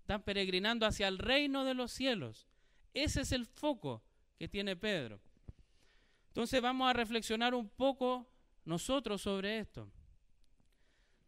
Están 0.00 0.22
peregrinando 0.22 0.86
hacia 0.86 1.08
el 1.08 1.18
reino 1.18 1.64
de 1.64 1.74
los 1.74 1.92
cielos. 1.92 2.46
Ese 2.94 3.22
es 3.22 3.32
el 3.32 3.46
foco 3.46 4.02
que 4.38 4.48
tiene 4.48 4.76
Pedro. 4.76 5.20
Entonces 6.28 6.60
vamos 6.60 6.88
a 6.88 6.92
reflexionar 6.92 7.54
un 7.54 7.68
poco 7.68 8.28
nosotros 8.64 9.22
sobre 9.22 9.58
esto. 9.58 9.90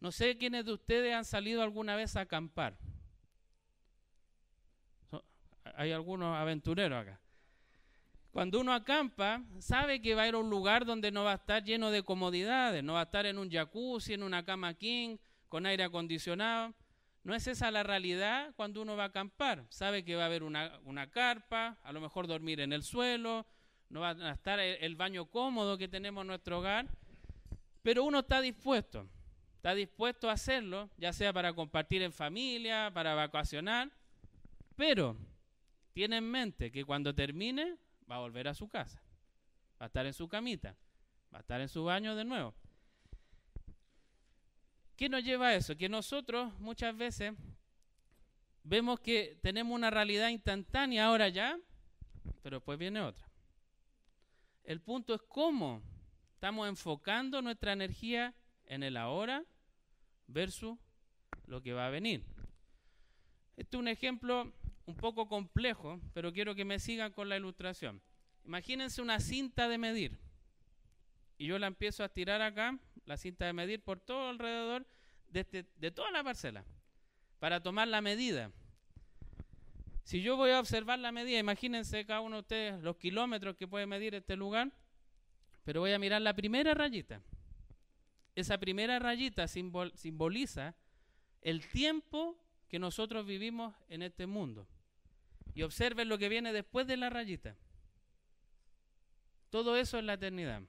No 0.01 0.11
sé 0.11 0.37
quiénes 0.37 0.65
de 0.65 0.73
ustedes 0.73 1.15
han 1.15 1.25
salido 1.25 1.63
alguna 1.63 1.95
vez 1.95 2.17
a 2.17 2.23
acampar. 2.23 2.77
Hay 5.77 5.93
algunos 5.93 6.37
aventureros 6.37 7.01
acá. 7.01 7.22
Cuando 8.33 8.61
uno 8.61 8.73
acampa, 8.73 9.43
sabe 9.59 10.01
que 10.01 10.15
va 10.15 10.23
a 10.23 10.29
ir 10.29 10.35
a 10.35 10.39
un 10.39 10.49
lugar 10.49 10.87
donde 10.87 11.13
no 11.13 11.23
va 11.23 11.33
a 11.33 11.37
estar 11.37 11.63
lleno 11.63 11.91
de 11.91 12.03
comodidades, 12.03 12.83
no 12.83 12.95
va 12.95 13.01
a 13.01 13.05
estar 13.05 13.27
en 13.27 13.39
un 13.39 13.51
jacuzzi, 13.51 14.15
en 14.15 14.23
una 14.23 14.45
cama 14.45 14.75
king, 14.75 15.19
con 15.49 15.67
aire 15.67 15.85
acondicionado. 15.85 16.75
No 17.25 17.35
es 17.35 17.47
esa 17.47 17.71
la 17.71 17.83
realidad 17.83 18.53
cuando 18.57 18.81
uno 18.83 18.97
va 18.97 19.05
a 19.05 19.09
acampar. 19.09 19.67
Sabe 19.69 20.03
que 20.03 20.17
va 20.17 20.23
a 20.23 20.27
haber 20.27 20.43
una, 20.43 20.81
una 20.85 21.11
carpa, 21.11 21.79
a 21.83 21.93
lo 21.93 22.01
mejor 22.01 22.27
dormir 22.27 22.61
en 22.61 22.73
el 22.73 22.83
suelo, 22.83 23.47
no 23.91 24.01
va 24.01 24.11
a 24.11 24.33
estar 24.33 24.59
el 24.59 24.97
baño 24.97 25.27
cómodo 25.27 25.77
que 25.77 25.87
tenemos 25.87 26.23
en 26.23 26.29
nuestro 26.29 26.61
hogar, 26.61 26.89
pero 27.83 28.03
uno 28.03 28.21
está 28.21 28.41
dispuesto 28.41 29.07
está 29.63 29.77
dispuesto 29.77 30.29
a 30.29 30.33
hacerlo, 30.33 30.91
ya 30.97 31.13
sea 31.13 31.33
para 31.33 31.53
compartir 31.53 32.03
en 32.03 32.13
familia, 32.13 32.91
para 32.93 33.15
vacacionar, 33.15 33.93
pero 34.75 35.17
tiene 35.93 36.17
en 36.17 36.29
mente 36.29 36.73
que 36.73 36.85
cuando 36.85 37.15
termine 37.15 37.77
va 38.13 38.17
a 38.17 38.21
volver 38.21 38.47
a 38.47 38.53
su 38.53 38.69
casa, 38.69 39.03
va 39.81 39.87
a 39.87 39.89
estar 39.89 40.05
en 40.05 40.13
su 40.13 40.29
camita, 40.29 40.77
va 41.33 41.39
a 41.39 41.41
estar 41.41 41.63
en 41.63 41.69
su 41.71 41.83
baño 41.83 42.15
de 42.15 42.25
nuevo. 42.25 42.55
¿Qué 44.97 45.09
nos 45.09 45.25
lleva 45.25 45.49
a 45.49 45.55
eso? 45.55 45.75
Que 45.79 45.89
nosotros 45.89 46.53
muchas 46.61 46.95
veces 46.95 47.33
vemos 48.65 49.01
que 49.01 49.39
tenemos 49.41 49.75
una 49.75 49.89
realidad 49.89 50.29
instantánea 50.29 51.07
ahora 51.07 51.31
ya, 51.31 51.59
pero 52.43 52.59
después 52.59 52.79
viene 52.79 53.01
otra. 53.01 53.27
El 54.63 54.83
punto 54.83 55.15
es 55.15 55.23
cómo 55.23 55.83
estamos 56.35 56.69
enfocando 56.69 57.41
nuestra 57.41 57.73
energía 57.73 58.35
en 58.67 58.83
el 58.83 58.99
ahora 58.99 59.43
versus 60.27 60.79
lo 61.47 61.63
que 61.63 61.73
va 61.73 61.87
a 61.87 61.91
venir. 61.91 62.27
Este 63.57 63.75
es 63.75 63.81
un 63.81 63.89
ejemplo 63.89 64.53
un 64.87 64.95
poco 64.97 65.29
complejo, 65.29 66.01
pero 66.13 66.33
quiero 66.33 66.55
que 66.55 66.65
me 66.65 66.79
sigan 66.79 67.13
con 67.13 67.29
la 67.29 67.37
ilustración. 67.37 68.01
Imagínense 68.45 69.03
una 69.03 69.21
cinta 69.21 69.69
de 69.69 69.79
medir. 69.79 70.19
Y 71.39 71.47
yo 71.47 71.59
la 71.59 71.67
empiezo 71.67 72.05
a 72.05 72.09
tirar 72.09 72.43
acá, 72.43 72.79
la 73.07 73.17
cinta 73.17 73.47
de 73.47 73.53
medir 73.53 73.83
por 73.83 74.01
todo 74.01 74.29
alrededor 74.29 74.87
de, 75.29 75.41
este, 75.41 75.67
de 75.77 75.91
toda 75.91 76.11
la 76.11 76.23
parcela, 76.23 76.65
para 77.39 77.63
tomar 77.63 77.89
la 77.89 78.01
medida. 78.01 78.51
Si 80.05 80.23
yo 80.23 80.37
voy 80.37 80.51
a 80.51 80.61
observar 80.61 80.99
la 80.99 81.13
medida, 81.13 81.39
imagínense 81.39 82.05
cada 82.05 82.21
uno 82.21 82.37
de 82.37 82.41
ustedes 82.41 82.83
los 82.83 82.97
kilómetros 82.97 83.57
que 83.57 83.69
puede 83.69 83.87
medir 83.87 84.15
este 84.15 84.37
lugar, 84.37 84.73
pero 85.65 85.81
voy 85.81 85.93
a 85.93 85.99
mirar 85.99 86.23
la 86.23 86.35
primera 86.35 86.75
rayita 86.75 87.23
esa 88.35 88.59
primera 88.59 88.99
rayita 88.99 89.47
simboliza 89.47 90.75
el 91.43 91.67
tiempo 91.67 92.39
que 92.69 92.79
nosotros 92.79 93.27
vivimos 93.27 93.75
en 93.89 94.03
este 94.03 94.27
mundo. 94.27 94.67
Y 95.55 95.63
observen 95.63 96.09
lo 96.09 96.19
que 96.19 96.29
viene 96.29 96.53
después 96.53 96.87
de 96.87 96.97
la 96.97 97.11
rayita. 97.11 97.57
Todo 99.51 99.77
eso 99.77 99.99
es 99.99 100.05
la 100.05 100.15
eternidad. 100.15 100.63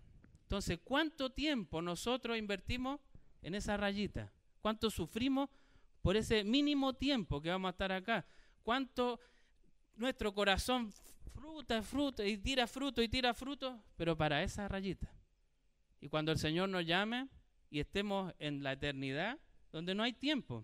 Entonces, 0.43 0.79
¿cuánto 0.83 1.31
tiempo 1.31 1.81
nosotros 1.81 2.37
invertimos 2.37 2.99
en 3.41 3.55
esa 3.55 3.77
rayita? 3.77 4.31
¿Cuánto 4.61 4.89
sufrimos 4.89 5.49
por 6.01 6.17
ese 6.17 6.43
mínimo 6.43 6.93
tiempo 6.93 7.41
que 7.41 7.49
vamos 7.49 7.69
a 7.69 7.71
estar 7.71 7.91
acá? 7.91 8.25
¿Cuánto 8.61 9.19
nuestro 9.95 10.33
corazón 10.33 10.91
fruta, 11.33 11.81
fruta 11.81 12.25
y 12.25 12.37
tira 12.37 12.67
fruto 12.67 13.01
y 13.01 13.07
tira 13.07 13.33
fruto, 13.33 13.81
pero 13.95 14.17
para 14.17 14.43
esa 14.43 14.67
rayita? 14.67 15.09
Y 16.01 16.09
cuando 16.09 16.33
el 16.33 16.37
Señor 16.37 16.67
nos 16.67 16.85
llame, 16.85 17.29
y 17.73 17.79
estemos 17.79 18.31
en 18.37 18.61
la 18.61 18.73
eternidad 18.73 19.39
donde 19.71 19.95
no 19.95 20.03
hay 20.03 20.13
tiempo. 20.13 20.63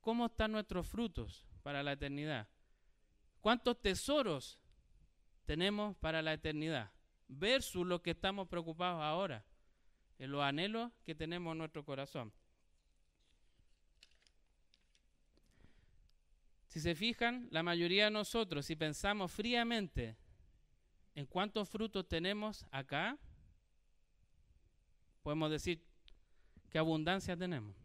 ¿Cómo 0.00 0.26
están 0.26 0.52
nuestros 0.52 0.86
frutos 0.86 1.44
para 1.64 1.82
la 1.82 1.94
eternidad? 1.94 2.46
¿Cuántos 3.40 3.80
tesoros 3.80 4.58
tenemos 5.46 5.96
para 5.96 6.22
la 6.22 6.34
eternidad? 6.34 6.90
Versus 7.28 7.86
lo 7.86 8.02
que 8.02 8.10
estamos 8.10 8.48
preocupados 8.48 9.02
ahora. 9.02 9.44
en 10.18 10.32
los 10.32 10.42
anhelos 10.42 10.92
que 11.06 11.14
tenemos 11.14 11.52
en 11.52 11.58
nuestro 11.58 11.82
corazón. 11.82 12.30
Si 16.66 16.78
se 16.78 16.94
fijan, 16.94 17.48
la 17.50 17.62
mayoría 17.62 18.04
de 18.04 18.10
nosotros, 18.10 18.66
si 18.66 18.76
pensamos 18.76 19.32
fríamente 19.32 20.18
en 21.14 21.24
cuántos 21.24 21.70
frutos 21.70 22.06
tenemos 22.06 22.66
acá, 22.70 23.18
podemos 25.22 25.50
decir 25.50 25.82
qué 26.68 26.78
abundancia 26.78 27.34
tenemos. 27.34 27.79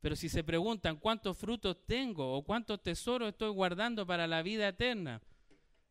Pero 0.00 0.16
si 0.16 0.28
se 0.28 0.42
preguntan 0.42 0.96
cuántos 0.96 1.36
frutos 1.36 1.84
tengo 1.86 2.34
o 2.34 2.42
cuántos 2.42 2.82
tesoros 2.82 3.30
estoy 3.30 3.50
guardando 3.50 4.06
para 4.06 4.26
la 4.26 4.42
vida 4.42 4.68
eterna, 4.68 5.20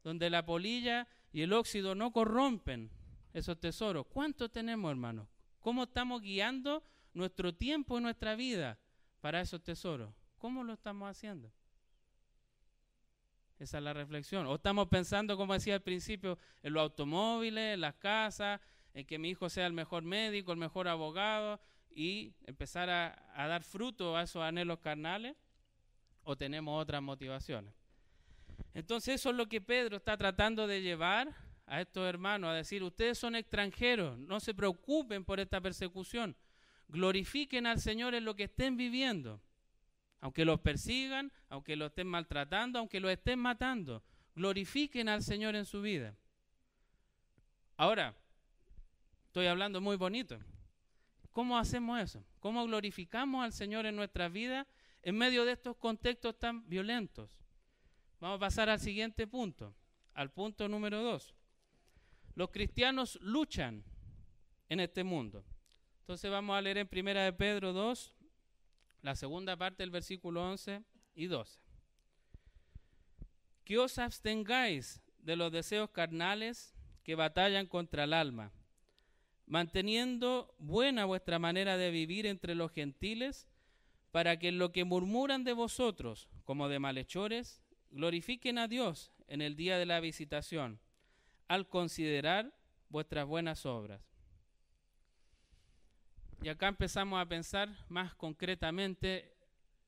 donde 0.03 0.29
la 0.29 0.45
polilla 0.45 1.07
y 1.31 1.41
el 1.41 1.53
óxido 1.53 1.93
no 1.93 2.11
corrompen 2.11 2.89
esos 3.33 3.59
tesoros, 3.59 4.07
¿cuántos 4.07 4.51
tenemos, 4.51 4.89
hermanos? 4.89 5.27
¿Cómo 5.59 5.83
estamos 5.83 6.21
guiando 6.21 6.83
nuestro 7.13 7.53
tiempo 7.53 7.99
y 7.99 8.01
nuestra 8.01 8.35
vida 8.35 8.79
para 9.21 9.41
esos 9.41 9.63
tesoros? 9.63 10.11
¿Cómo 10.39 10.63
lo 10.63 10.73
estamos 10.73 11.09
haciendo? 11.09 11.51
Esa 13.59 13.77
es 13.77 13.83
la 13.83 13.93
reflexión. 13.93 14.47
O 14.47 14.55
estamos 14.55 14.87
pensando, 14.87 15.35
como 15.35 15.53
decía 15.53 15.75
al 15.75 15.81
principio, 15.81 16.39
en 16.63 16.73
los 16.73 16.81
automóviles, 16.81 17.73
en 17.73 17.81
las 17.81 17.95
casas, 17.95 18.61
en 18.93 19.05
que 19.05 19.19
mi 19.19 19.29
hijo 19.29 19.49
sea 19.49 19.67
el 19.67 19.73
mejor 19.73 20.03
médico, 20.03 20.53
el 20.53 20.57
mejor 20.57 20.87
abogado, 20.87 21.59
y 21.91 22.33
empezar 22.45 22.89
a, 22.89 23.47
dar 23.47 23.63
fruto 23.63 24.15
a 24.15 24.23
esos 24.23 24.41
anhelos 24.41 24.79
carnales, 24.79 25.35
o 26.23 26.35
tenemos 26.35 26.81
otras 26.81 27.01
motivaciones. 27.01 27.73
Entonces 28.73 29.15
eso 29.15 29.31
es 29.31 29.35
lo 29.35 29.47
que 29.47 29.61
Pedro 29.61 29.97
está 29.97 30.17
tratando 30.17 30.67
de 30.67 30.81
llevar 30.81 31.33
a 31.65 31.81
estos 31.81 32.07
hermanos, 32.07 32.49
a 32.49 32.53
decir, 32.53 32.83
ustedes 32.83 33.17
son 33.17 33.35
extranjeros, 33.35 34.17
no 34.17 34.39
se 34.39 34.53
preocupen 34.53 35.23
por 35.23 35.39
esta 35.39 35.61
persecución, 35.61 36.35
glorifiquen 36.87 37.67
al 37.67 37.79
Señor 37.79 38.15
en 38.15 38.25
lo 38.25 38.35
que 38.35 38.45
estén 38.45 38.75
viviendo, 38.75 39.41
aunque 40.21 40.45
los 40.45 40.59
persigan, 40.59 41.31
aunque 41.47 41.75
los 41.75 41.89
estén 41.89 42.07
maltratando, 42.07 42.79
aunque 42.79 42.99
los 42.99 43.11
estén 43.11 43.39
matando, 43.39 44.03
glorifiquen 44.35 45.09
al 45.09 45.23
Señor 45.23 45.55
en 45.55 45.65
su 45.65 45.81
vida. 45.81 46.15
Ahora, 47.77 48.15
estoy 49.27 49.45
hablando 49.47 49.79
muy 49.79 49.95
bonito, 49.95 50.39
¿Cómo 51.31 51.57
hacemos 51.57 51.99
eso? 51.99 52.25
¿Cómo 52.39 52.65
glorificamos 52.65 53.43
al 53.43 53.53
Señor 53.53 53.85
en 53.85 53.95
nuestras 53.95 54.31
vidas 54.31 54.65
en 55.01 55.17
medio 55.17 55.45
de 55.45 55.53
estos 55.53 55.77
contextos 55.77 56.37
tan 56.37 56.67
violentos? 56.67 57.37
Vamos 58.19 58.37
a 58.37 58.39
pasar 58.39 58.69
al 58.69 58.79
siguiente 58.79 59.27
punto, 59.27 59.75
al 60.13 60.31
punto 60.31 60.67
número 60.67 61.01
dos. 61.01 61.35
Los 62.35 62.49
cristianos 62.49 63.17
luchan 63.21 63.83
en 64.67 64.79
este 64.79 65.03
mundo. 65.03 65.45
Entonces 66.01 66.29
vamos 66.31 66.57
a 66.57 66.61
leer 66.61 66.79
en 66.79 66.87
Primera 66.87 67.23
de 67.23 67.33
Pedro 67.33 67.71
2, 67.71 68.15
la 69.01 69.15
segunda 69.15 69.55
parte 69.55 69.83
del 69.83 69.91
versículo 69.91 70.49
11 70.49 70.83
y 71.15 71.27
12. 71.27 71.59
Que 73.63 73.77
os 73.77 73.97
abstengáis 73.99 75.01
de 75.19 75.35
los 75.35 75.51
deseos 75.51 75.91
carnales 75.91 76.73
que 77.03 77.15
batallan 77.15 77.67
contra 77.67 78.05
el 78.05 78.13
alma 78.13 78.51
manteniendo 79.49 80.53
buena 80.59 81.05
vuestra 81.05 81.39
manera 81.39 81.75
de 81.75 81.89
vivir 81.89 82.27
entre 82.27 82.53
los 82.55 82.71
gentiles, 82.71 83.47
para 84.11 84.37
que 84.37 84.51
lo 84.51 84.71
que 84.71 84.85
murmuran 84.85 85.43
de 85.43 85.53
vosotros, 85.53 86.29
como 86.45 86.69
de 86.69 86.79
malhechores, 86.79 87.61
glorifiquen 87.89 88.59
a 88.59 88.67
Dios 88.67 89.11
en 89.27 89.41
el 89.41 89.55
día 89.55 89.77
de 89.77 89.87
la 89.87 89.99
visitación, 89.99 90.79
al 91.47 91.67
considerar 91.67 92.55
vuestras 92.89 93.25
buenas 93.25 93.65
obras. 93.65 94.01
Y 96.43 96.49
acá 96.49 96.67
empezamos 96.67 97.19
a 97.19 97.27
pensar 97.27 97.69
más 97.89 98.13
concretamente 98.15 99.35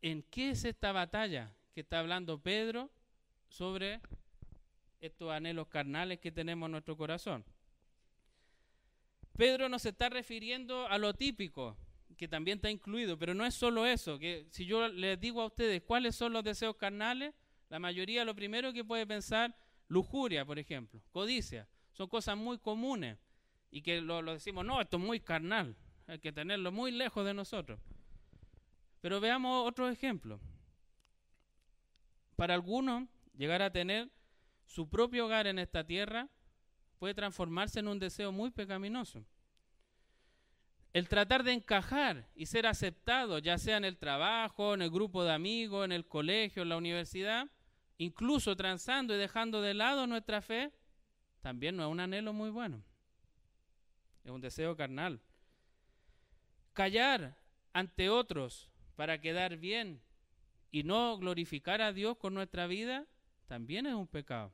en 0.02 0.24
qué 0.24 0.50
es 0.50 0.66
esta 0.66 0.92
batalla 0.92 1.56
que 1.74 1.82
está 1.82 2.00
hablando 2.00 2.42
Pedro 2.42 2.90
sobre 3.48 4.02
estos 5.00 5.32
anhelos 5.32 5.68
carnales 5.68 6.20
que 6.20 6.32
tenemos 6.32 6.68
en 6.68 6.72
nuestro 6.74 6.98
corazón. 6.98 7.46
Pedro 9.38 9.70
nos 9.70 9.86
está 9.86 10.10
refiriendo 10.10 10.88
a 10.88 10.98
lo 10.98 11.14
típico, 11.14 11.78
que 12.18 12.28
también 12.28 12.58
está 12.58 12.70
incluido, 12.70 13.18
pero 13.18 13.34
no 13.34 13.46
es 13.46 13.56
solo 13.56 13.86
eso, 13.86 14.20
que 14.20 14.46
si 14.52 14.66
yo 14.66 14.88
les 14.88 15.20
digo 15.20 15.42
a 15.42 15.48
ustedes 15.48 15.82
cuáles 15.82 16.16
son 16.16 16.34
los 16.34 16.44
deseos 16.44 16.76
carnales, 16.76 17.34
la 17.70 17.80
mayoría 17.80 18.26
lo 18.26 18.36
primero 18.36 18.74
que 18.74 18.84
puede 18.84 19.08
pensar, 19.08 19.56
lujuria, 19.88 20.46
por 20.46 20.60
ejemplo, 20.60 21.02
codicia, 21.12 21.68
son 21.94 22.08
cosas 22.08 22.38
muy 22.38 22.60
comunes 22.60 23.18
y 23.72 23.82
que 23.82 24.02
lo, 24.02 24.22
lo 24.22 24.34
decimos, 24.34 24.66
no, 24.66 24.80
esto 24.82 24.98
es 24.98 25.04
muy 25.04 25.20
carnal, 25.20 25.76
hay 26.06 26.20
que 26.20 26.32
tenerlo 26.32 26.72
muy 26.72 26.92
lejos 26.92 27.26
de 27.26 27.34
nosotros. 27.34 27.80
Pero 29.00 29.20
veamos 29.20 29.68
otro 29.68 29.90
ejemplo. 29.90 30.40
Para 32.36 32.54
algunos, 32.54 33.08
llegar 33.36 33.62
a 33.62 33.72
tener 33.72 34.12
su 34.66 34.90
propio 34.90 35.26
hogar 35.26 35.48
en 35.48 35.58
esta 35.58 35.86
tierra 35.86 36.30
puede 37.02 37.16
transformarse 37.16 37.80
en 37.80 37.88
un 37.88 37.98
deseo 37.98 38.32
muy 38.32 38.52
pecaminoso. 38.52 39.26
El 40.94 41.08
tratar 41.10 41.42
de 41.42 41.52
encajar 41.52 42.30
y 42.36 42.46
ser 42.46 42.68
aceptado, 42.68 43.40
ya 43.40 43.58
sea 43.58 43.78
en 43.78 43.86
el 43.86 43.98
trabajo, 43.98 44.76
en 44.76 44.84
el 44.84 44.92
grupo 44.92 45.24
de 45.24 45.34
amigos, 45.34 45.84
en 45.84 45.94
el 45.94 46.06
colegio, 46.06 46.62
en 46.62 46.70
la 46.70 46.78
universidad, 46.78 47.50
incluso 47.98 48.56
transando 48.56 49.16
y 49.16 49.18
dejando 49.18 49.64
de 49.64 49.74
lado 49.74 50.06
nuestra 50.06 50.44
fe, 50.44 50.72
también 51.42 51.76
no 51.76 51.88
es 51.88 51.92
un 51.92 52.02
anhelo 52.02 52.34
muy 52.34 52.52
bueno. 52.52 52.84
Es 54.24 54.30
un 54.30 54.42
deseo 54.42 54.78
carnal. 54.78 55.20
Callar 56.74 57.36
ante 57.74 58.12
otros 58.12 58.70
para 58.96 59.20
quedar 59.20 59.58
bien 59.58 60.04
y 60.70 60.84
no 60.84 61.18
glorificar 61.18 61.82
a 61.82 61.94
Dios 61.94 62.16
con 62.18 62.36
nuestra 62.36 62.68
vida, 62.68 63.08
también 63.48 63.88
es 63.88 63.96
un 63.96 64.06
pecado 64.06 64.54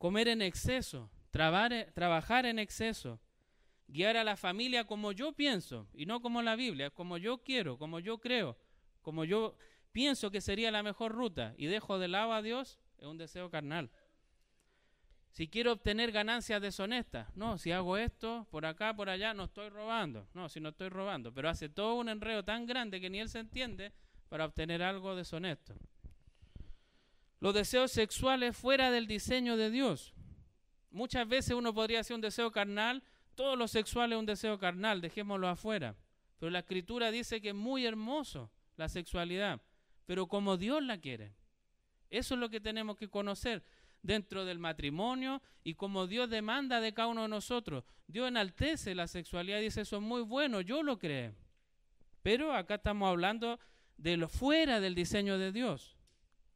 comer 0.00 0.28
en 0.28 0.40
exceso, 0.40 1.10
trabajar 1.30 2.46
en 2.46 2.58
exceso, 2.58 3.20
guiar 3.86 4.16
a 4.16 4.24
la 4.24 4.38
familia 4.38 4.86
como 4.86 5.12
yo 5.12 5.32
pienso 5.32 5.88
y 5.92 6.06
no 6.06 6.22
como 6.22 6.40
la 6.40 6.56
Biblia, 6.56 6.88
como 6.88 7.18
yo 7.18 7.42
quiero, 7.42 7.76
como 7.76 8.00
yo 8.00 8.16
creo, 8.16 8.56
como 9.02 9.26
yo 9.26 9.58
pienso 9.92 10.30
que 10.30 10.40
sería 10.40 10.70
la 10.70 10.82
mejor 10.82 11.12
ruta 11.12 11.52
y 11.58 11.66
dejo 11.66 11.98
de 11.98 12.08
lado 12.08 12.32
a 12.32 12.40
Dios, 12.40 12.80
es 12.96 13.04
un 13.04 13.18
deseo 13.18 13.50
carnal. 13.50 13.90
Si 15.32 15.48
quiero 15.48 15.72
obtener 15.72 16.12
ganancias 16.12 16.62
deshonestas, 16.62 17.28
no, 17.36 17.58
si 17.58 17.70
hago 17.70 17.98
esto, 17.98 18.48
por 18.50 18.64
acá, 18.64 18.96
por 18.96 19.10
allá, 19.10 19.34
no 19.34 19.44
estoy 19.44 19.68
robando, 19.68 20.26
no, 20.32 20.48
si 20.48 20.60
no 20.60 20.70
estoy 20.70 20.88
robando, 20.88 21.30
pero 21.34 21.50
hace 21.50 21.68
todo 21.68 21.96
un 21.96 22.08
enredo 22.08 22.42
tan 22.42 22.64
grande 22.64 23.02
que 23.02 23.10
ni 23.10 23.20
él 23.20 23.28
se 23.28 23.40
entiende 23.40 23.92
para 24.30 24.46
obtener 24.46 24.82
algo 24.82 25.14
deshonesto 25.14 25.74
los 27.40 27.54
deseos 27.54 27.90
sexuales 27.90 28.56
fuera 28.56 28.90
del 28.90 29.06
diseño 29.06 29.56
de 29.56 29.70
Dios. 29.70 30.14
Muchas 30.90 31.26
veces 31.26 31.54
uno 31.54 31.72
podría 31.72 32.00
hacer 32.00 32.14
un 32.14 32.20
deseo 32.20 32.50
carnal, 32.52 33.02
todo 33.34 33.56
lo 33.56 33.66
sexual 33.68 34.12
es 34.12 34.18
un 34.18 34.26
deseo 34.26 34.58
carnal, 34.58 35.00
dejémoslo 35.00 35.48
afuera. 35.48 35.96
Pero 36.38 36.50
la 36.50 36.60
escritura 36.60 37.10
dice 37.10 37.40
que 37.40 37.50
es 37.50 37.54
muy 37.54 37.86
hermoso 37.86 38.50
la 38.76 38.88
sexualidad, 38.88 39.62
pero 40.06 40.26
como 40.26 40.56
Dios 40.56 40.82
la 40.82 40.98
quiere. 40.98 41.34
Eso 42.10 42.34
es 42.34 42.40
lo 42.40 42.50
que 42.50 42.60
tenemos 42.60 42.96
que 42.96 43.08
conocer 43.08 43.62
dentro 44.02 44.44
del 44.44 44.58
matrimonio 44.58 45.42
y 45.62 45.74
como 45.74 46.06
Dios 46.06 46.28
demanda 46.28 46.80
de 46.80 46.92
cada 46.92 47.08
uno 47.08 47.22
de 47.22 47.28
nosotros. 47.28 47.84
Dios 48.06 48.28
enaltece 48.28 48.94
la 48.94 49.06
sexualidad 49.06 49.60
y 49.60 49.64
dice, 49.64 49.82
eso 49.82 49.96
es 49.96 50.02
muy 50.02 50.22
bueno, 50.22 50.60
yo 50.60 50.82
lo 50.82 50.98
creo. 50.98 51.34
Pero 52.22 52.52
acá 52.52 52.76
estamos 52.76 53.08
hablando 53.08 53.60
de 53.96 54.16
lo 54.16 54.28
fuera 54.28 54.80
del 54.80 54.94
diseño 54.94 55.38
de 55.38 55.52
Dios. 55.52 55.99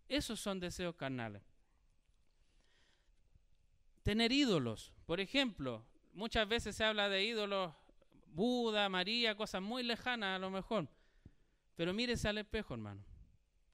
Esos 0.08 0.40
son 0.40 0.60
deseos 0.60 0.94
carnales. 0.96 1.42
Tener 4.02 4.32
ídolos. 4.32 4.92
Por 5.06 5.20
ejemplo, 5.20 5.84
muchas 6.12 6.46
veces 6.48 6.76
se 6.76 6.84
habla 6.84 7.08
de 7.08 7.24
ídolos, 7.24 7.74
Buda, 8.26 8.88
María, 8.88 9.36
cosas 9.36 9.62
muy 9.62 9.82
lejanas 9.82 10.36
a 10.36 10.38
lo 10.38 10.50
mejor. 10.50 10.88
Pero 11.76 11.92
mírese 11.92 12.28
al 12.28 12.38
espejo, 12.38 12.74
hermano. 12.74 13.04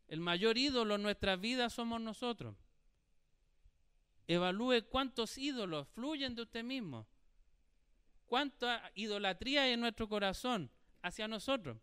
El 0.07 0.21
mayor 0.21 0.59
ídolo 0.59 0.97
en 0.97 1.03
nuestras 1.03 1.41
vidas 1.41 1.73
somos 1.73 2.01
nosotros. 2.01 2.57
Evalúe 4.27 4.83
cuántos 4.89 5.39
ídolos 5.39 5.89
fluyen 5.89 6.35
de 6.35 6.43
usted 6.43 6.63
mismo. 6.63 7.07
Cuánta 8.27 8.91
idolatría 8.95 9.63
hay 9.63 9.73
en 9.73 9.81
nuestro 9.81 10.09
corazón 10.09 10.71
hacia 11.03 11.27
nosotros. 11.27 11.79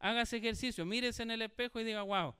Haga 0.00 0.22
ejercicio, 0.22 0.84
mírese 0.84 1.22
en 1.22 1.30
el 1.30 1.42
espejo 1.42 1.78
y 1.78 1.84
diga, 1.84 2.02
wow, 2.02 2.34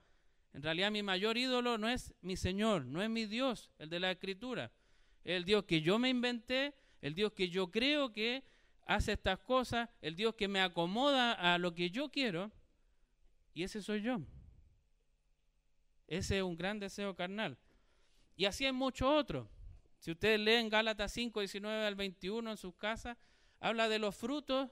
en 0.55 0.63
realidad 0.63 0.89
mi 0.89 1.03
mayor 1.03 1.37
ídolo 1.37 1.77
no 1.77 1.89
es 1.89 2.13
mi 2.21 2.37
Señor, 2.37 2.85
no 2.85 3.01
es 3.01 3.09
mi 3.09 3.25
Dios, 3.25 3.69
el 3.77 3.89
de 3.89 3.99
la 3.99 4.09
Escritura. 4.09 4.71
El 5.25 5.43
Dios 5.43 5.65
que 5.65 5.81
yo 5.81 5.99
me 5.99 6.07
inventé, 6.07 6.73
el 7.01 7.13
Dios 7.13 7.33
que 7.33 7.49
yo 7.49 7.71
creo 7.71 8.13
que 8.13 8.41
hace 8.85 9.11
estas 9.11 9.37
cosas, 9.39 9.89
el 9.99 10.15
Dios 10.15 10.33
que 10.35 10.47
me 10.47 10.61
acomoda 10.61 11.33
a 11.33 11.57
lo 11.57 11.75
que 11.75 11.89
yo 11.89 12.09
quiero. 12.09 12.53
Y 13.53 13.63
ese 13.63 13.81
soy 13.81 14.01
yo. 14.01 14.21
Ese 16.07 16.37
es 16.37 16.43
un 16.43 16.55
gran 16.55 16.79
deseo 16.79 17.13
carnal. 17.17 17.57
Y 18.37 18.45
así 18.45 18.65
hay 18.65 18.71
muchos 18.71 19.09
otros. 19.09 19.49
Si 19.99 20.11
ustedes 20.11 20.39
leen 20.39 20.69
Gálatas 20.69 21.11
5, 21.11 21.41
19 21.41 21.85
al 21.85 21.95
21 21.95 22.51
en 22.51 22.57
sus 22.57 22.75
casas, 22.75 23.17
habla 23.59 23.89
de 23.89 23.99
los 23.99 24.15
frutos 24.15 24.69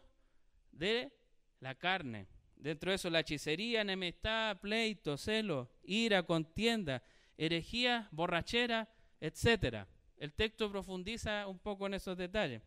de 0.71 1.11
la 1.59 1.75
carne. 1.75 2.29
Dentro 2.63 2.91
de 2.91 2.95
eso 2.95 3.09
la 3.09 3.19
hechicería, 3.19 3.81
enemistad, 3.81 4.57
pleito, 4.61 5.17
celo, 5.17 5.69
ira, 5.83 6.23
contienda, 6.23 7.03
herejía, 7.37 8.07
borrachera, 8.11 8.87
etcétera. 9.19 9.85
El 10.15 10.31
texto 10.31 10.71
profundiza 10.71 11.45
un 11.47 11.59
poco 11.59 11.87
en 11.87 11.95
esos 11.95 12.17
detalles. 12.17 12.61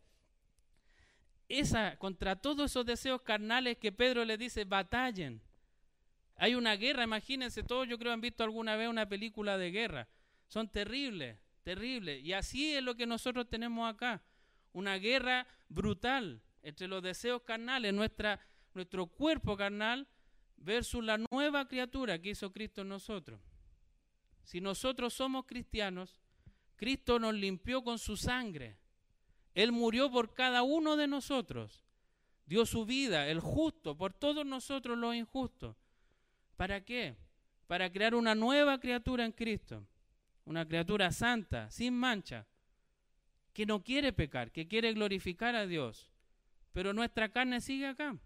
Esa, 1.48 1.96
contra 1.96 2.36
todos 2.36 2.70
esos 2.70 2.84
deseos 2.84 3.22
carnales 3.22 3.78
que 3.78 3.90
Pedro 3.90 4.22
le 4.26 4.36
dice, 4.36 4.66
batallen. 4.66 5.40
Hay 6.34 6.54
una 6.54 6.76
guerra, 6.76 7.04
imagínense, 7.04 7.62
todos 7.62 7.88
yo 7.88 7.98
creo 7.98 8.12
han 8.12 8.20
visto 8.20 8.44
alguna 8.44 8.76
vez 8.76 8.90
una 8.90 9.08
película 9.08 9.56
de 9.56 9.70
guerra. 9.70 10.08
Son 10.46 10.68
terribles, 10.68 11.38
terribles. 11.62 12.22
Y 12.22 12.34
así 12.34 12.74
es 12.74 12.82
lo 12.82 12.96
que 12.96 13.06
nosotros 13.06 13.48
tenemos 13.48 13.90
acá. 13.90 14.22
Una 14.74 14.96
guerra 14.98 15.46
brutal 15.70 16.42
entre 16.60 16.86
los 16.86 17.02
deseos 17.02 17.40
carnales, 17.44 17.94
nuestra, 17.94 18.40
nuestro 18.76 19.06
cuerpo 19.06 19.56
carnal, 19.56 20.06
versus 20.58 21.04
la 21.04 21.18
nueva 21.30 21.66
criatura 21.66 22.20
que 22.20 22.30
hizo 22.30 22.52
Cristo 22.52 22.82
en 22.82 22.88
nosotros. 22.88 23.40
Si 24.44 24.60
nosotros 24.60 25.14
somos 25.14 25.44
cristianos, 25.46 26.20
Cristo 26.76 27.18
nos 27.18 27.34
limpió 27.34 27.82
con 27.82 27.98
su 27.98 28.16
sangre. 28.16 28.78
Él 29.54 29.72
murió 29.72 30.10
por 30.10 30.34
cada 30.34 30.62
uno 30.62 30.96
de 30.96 31.08
nosotros. 31.08 31.82
Dio 32.46 32.64
su 32.64 32.84
vida, 32.84 33.28
el 33.28 33.40
justo, 33.40 33.96
por 33.96 34.12
todos 34.12 34.46
nosotros 34.46 34.96
los 34.96 35.14
injustos. 35.14 35.76
¿Para 36.56 36.84
qué? 36.84 37.16
Para 37.66 37.90
crear 37.90 38.14
una 38.14 38.34
nueva 38.34 38.78
criatura 38.78 39.24
en 39.24 39.32
Cristo. 39.32 39.86
Una 40.44 40.64
criatura 40.64 41.10
santa, 41.10 41.68
sin 41.70 41.94
mancha, 41.94 42.46
que 43.52 43.66
no 43.66 43.82
quiere 43.82 44.12
pecar, 44.12 44.52
que 44.52 44.68
quiere 44.68 44.92
glorificar 44.92 45.56
a 45.56 45.66
Dios. 45.66 46.12
Pero 46.72 46.92
nuestra 46.92 47.30
carne 47.30 47.60
sigue 47.60 47.88
acá. 47.88 48.16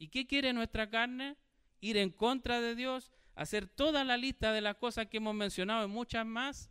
¿Y 0.00 0.08
qué 0.08 0.26
quiere 0.26 0.54
nuestra 0.54 0.88
carne? 0.88 1.36
Ir 1.82 1.98
en 1.98 2.08
contra 2.08 2.62
de 2.62 2.74
Dios, 2.74 3.12
hacer 3.34 3.68
toda 3.68 4.02
la 4.02 4.16
lista 4.16 4.50
de 4.50 4.62
las 4.62 4.76
cosas 4.76 5.08
que 5.08 5.18
hemos 5.18 5.34
mencionado 5.34 5.84
y 5.84 5.90
muchas 5.90 6.24
más 6.24 6.70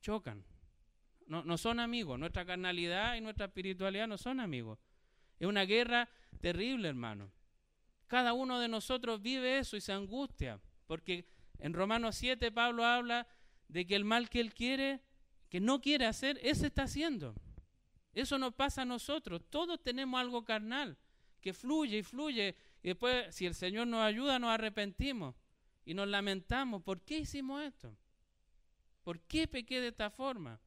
chocan. 0.00 0.44
No, 1.28 1.44
no 1.44 1.56
son 1.56 1.78
amigos. 1.78 2.18
Nuestra 2.18 2.44
carnalidad 2.44 3.14
y 3.14 3.20
nuestra 3.20 3.46
espiritualidad 3.46 4.08
no 4.08 4.18
son 4.18 4.40
amigos. 4.40 4.80
Es 5.38 5.46
una 5.46 5.64
guerra 5.64 6.08
terrible, 6.40 6.88
hermano. 6.88 7.30
Cada 8.08 8.32
uno 8.32 8.58
de 8.58 8.66
nosotros 8.66 9.22
vive 9.22 9.60
eso 9.60 9.76
y 9.76 9.80
se 9.80 9.92
angustia. 9.92 10.60
Porque 10.88 11.28
en 11.60 11.74
Romanos 11.74 12.16
7 12.16 12.50
Pablo 12.50 12.84
habla 12.84 13.28
de 13.68 13.86
que 13.86 13.94
el 13.94 14.04
mal 14.04 14.28
que 14.28 14.40
él 14.40 14.52
quiere, 14.52 15.00
que 15.48 15.60
no 15.60 15.80
quiere 15.80 16.06
hacer, 16.06 16.40
ese 16.42 16.66
está 16.66 16.82
haciendo. 16.82 17.36
Eso 18.14 18.36
nos 18.36 18.52
pasa 18.52 18.82
a 18.82 18.84
nosotros. 18.84 19.42
Todos 19.48 19.80
tenemos 19.80 20.20
algo 20.20 20.44
carnal 20.44 20.98
que 21.44 21.52
fluye 21.52 21.98
y 21.98 22.02
fluye. 22.02 22.56
Y 22.82 22.88
después, 22.88 23.34
si 23.34 23.44
el 23.44 23.54
Señor 23.54 23.86
nos 23.86 24.00
ayuda, 24.00 24.38
nos 24.38 24.48
arrepentimos 24.48 25.34
y 25.84 25.92
nos 25.92 26.08
lamentamos. 26.08 26.82
¿Por 26.82 27.02
qué 27.02 27.18
hicimos 27.18 27.62
esto? 27.62 27.94
¿Por 29.02 29.20
qué 29.20 29.46
pequé 29.46 29.82
de 29.82 29.88
esta 29.88 30.08
forma? 30.08 30.58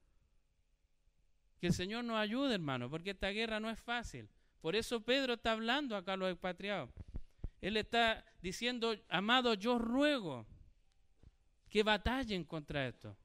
Que 1.59 1.67
el 1.67 1.73
Señor 1.73 2.03
nos 2.03 2.17
ayude, 2.17 2.53
hermano, 2.53 2.91
porque 2.91 3.09
esta 3.09 3.29
guerra 3.29 3.59
no 3.59 3.71
es 3.71 3.79
fácil. 3.79 4.29
Por 4.61 4.75
eso 4.75 5.01
Pedro 5.01 5.33
está 5.33 5.53
hablando 5.53 5.95
acá 5.95 6.13
a 6.13 6.17
los 6.17 6.31
expatriados. 6.31 6.91
Él 7.59 7.75
está 7.75 8.23
diciendo, 8.43 8.95
amado, 9.09 9.55
yo 9.55 9.79
ruego 9.79 10.45
que 11.69 11.81
batallen 11.81 12.43
contra 12.43 12.87
esto. 12.87 13.17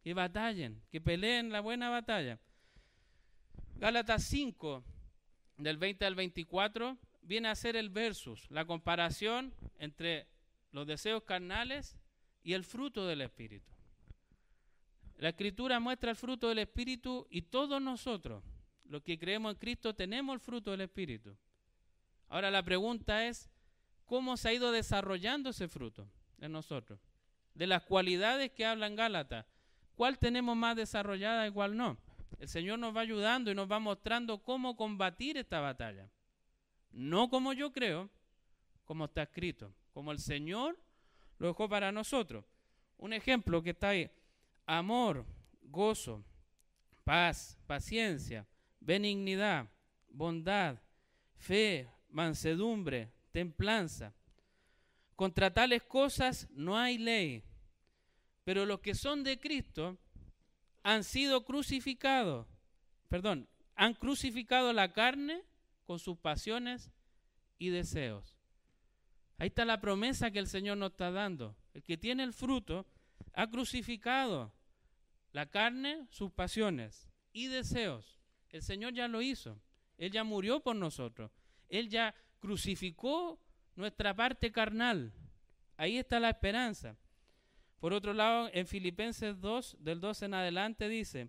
Que 0.00 0.14
batallen, 0.14 0.80
que 0.92 1.00
peleen 1.00 1.50
la 1.50 1.60
buena 1.60 1.90
batalla. 1.90 2.38
Gálatas 3.74 4.22
5, 4.22 4.84
del 5.58 5.76
20 5.76 6.06
al 6.06 6.14
24, 6.14 6.96
viene 7.22 7.48
a 7.48 7.54
ser 7.54 7.76
el 7.76 7.90
versus, 7.90 8.50
la 8.50 8.64
comparación 8.64 9.52
entre 9.78 10.26
los 10.72 10.86
deseos 10.86 11.24
carnales 11.24 11.98
y 12.42 12.54
el 12.54 12.64
fruto 12.64 13.06
del 13.06 13.20
Espíritu. 13.20 13.70
La 15.18 15.30
escritura 15.30 15.80
muestra 15.80 16.10
el 16.10 16.16
fruto 16.16 16.48
del 16.48 16.60
Espíritu 16.60 17.26
y 17.28 17.42
todos 17.42 17.82
nosotros, 17.82 18.42
los 18.84 19.02
que 19.02 19.18
creemos 19.18 19.52
en 19.52 19.58
Cristo, 19.58 19.94
tenemos 19.94 20.34
el 20.34 20.40
fruto 20.40 20.70
del 20.70 20.82
Espíritu. 20.82 21.36
Ahora 22.28 22.50
la 22.50 22.62
pregunta 22.62 23.26
es, 23.26 23.50
¿cómo 24.06 24.36
se 24.36 24.48
ha 24.48 24.52
ido 24.52 24.70
desarrollando 24.70 25.50
ese 25.50 25.68
fruto 25.68 26.08
en 26.40 26.52
nosotros? 26.52 27.00
De 27.54 27.66
las 27.66 27.82
cualidades 27.82 28.52
que 28.52 28.64
hablan 28.64 28.94
Gálatas, 28.94 29.44
¿cuál 29.96 30.18
tenemos 30.18 30.56
más 30.56 30.76
desarrollada 30.76 31.48
y 31.48 31.50
cuál 31.50 31.76
no? 31.76 31.98
El 32.38 32.48
Señor 32.48 32.78
nos 32.78 32.96
va 32.96 33.00
ayudando 33.00 33.50
y 33.50 33.54
nos 33.54 33.70
va 33.70 33.78
mostrando 33.78 34.42
cómo 34.42 34.76
combatir 34.76 35.36
esta 35.36 35.60
batalla. 35.60 36.10
No 36.92 37.28
como 37.28 37.52
yo 37.52 37.72
creo, 37.72 38.08
como 38.84 39.06
está 39.06 39.22
escrito, 39.22 39.72
como 39.92 40.12
el 40.12 40.18
Señor 40.18 40.78
lo 41.38 41.48
dejó 41.48 41.68
para 41.68 41.92
nosotros. 41.92 42.44
Un 42.96 43.12
ejemplo 43.12 43.62
que 43.62 43.70
está 43.70 43.90
ahí, 43.90 44.10
amor, 44.66 45.24
gozo, 45.62 46.24
paz, 47.04 47.58
paciencia, 47.66 48.46
benignidad, 48.80 49.68
bondad, 50.08 50.78
fe, 51.36 51.88
mansedumbre, 52.10 53.12
templanza. 53.32 54.14
Contra 55.16 55.52
tales 55.52 55.82
cosas 55.82 56.48
no 56.50 56.76
hay 56.76 56.98
ley, 56.98 57.42
pero 58.44 58.64
los 58.64 58.80
que 58.80 58.94
son 58.94 59.24
de 59.24 59.38
Cristo 59.38 59.98
han 60.88 61.04
sido 61.04 61.44
crucificados, 61.44 62.46
perdón, 63.08 63.46
han 63.74 63.92
crucificado 63.92 64.72
la 64.72 64.94
carne 64.94 65.44
con 65.84 65.98
sus 65.98 66.16
pasiones 66.16 66.90
y 67.58 67.68
deseos. 67.68 68.38
Ahí 69.36 69.48
está 69.48 69.66
la 69.66 69.82
promesa 69.82 70.30
que 70.30 70.38
el 70.38 70.46
Señor 70.46 70.78
nos 70.78 70.92
está 70.92 71.10
dando. 71.10 71.54
El 71.74 71.82
que 71.82 71.98
tiene 71.98 72.22
el 72.22 72.32
fruto 72.32 72.86
ha 73.34 73.50
crucificado 73.50 74.54
la 75.32 75.44
carne, 75.50 76.06
sus 76.08 76.32
pasiones 76.32 77.10
y 77.34 77.48
deseos. 77.48 78.18
El 78.48 78.62
Señor 78.62 78.94
ya 78.94 79.08
lo 79.08 79.20
hizo. 79.20 79.60
Él 79.98 80.10
ya 80.10 80.24
murió 80.24 80.60
por 80.60 80.74
nosotros. 80.74 81.30
Él 81.68 81.90
ya 81.90 82.14
crucificó 82.38 83.38
nuestra 83.76 84.16
parte 84.16 84.50
carnal. 84.50 85.12
Ahí 85.76 85.98
está 85.98 86.18
la 86.18 86.30
esperanza. 86.30 86.96
Por 87.80 87.92
otro 87.92 88.12
lado, 88.12 88.50
en 88.52 88.66
Filipenses 88.66 89.40
2, 89.40 89.76
del 89.80 90.00
2 90.00 90.22
en 90.22 90.34
adelante, 90.34 90.88
dice, 90.88 91.28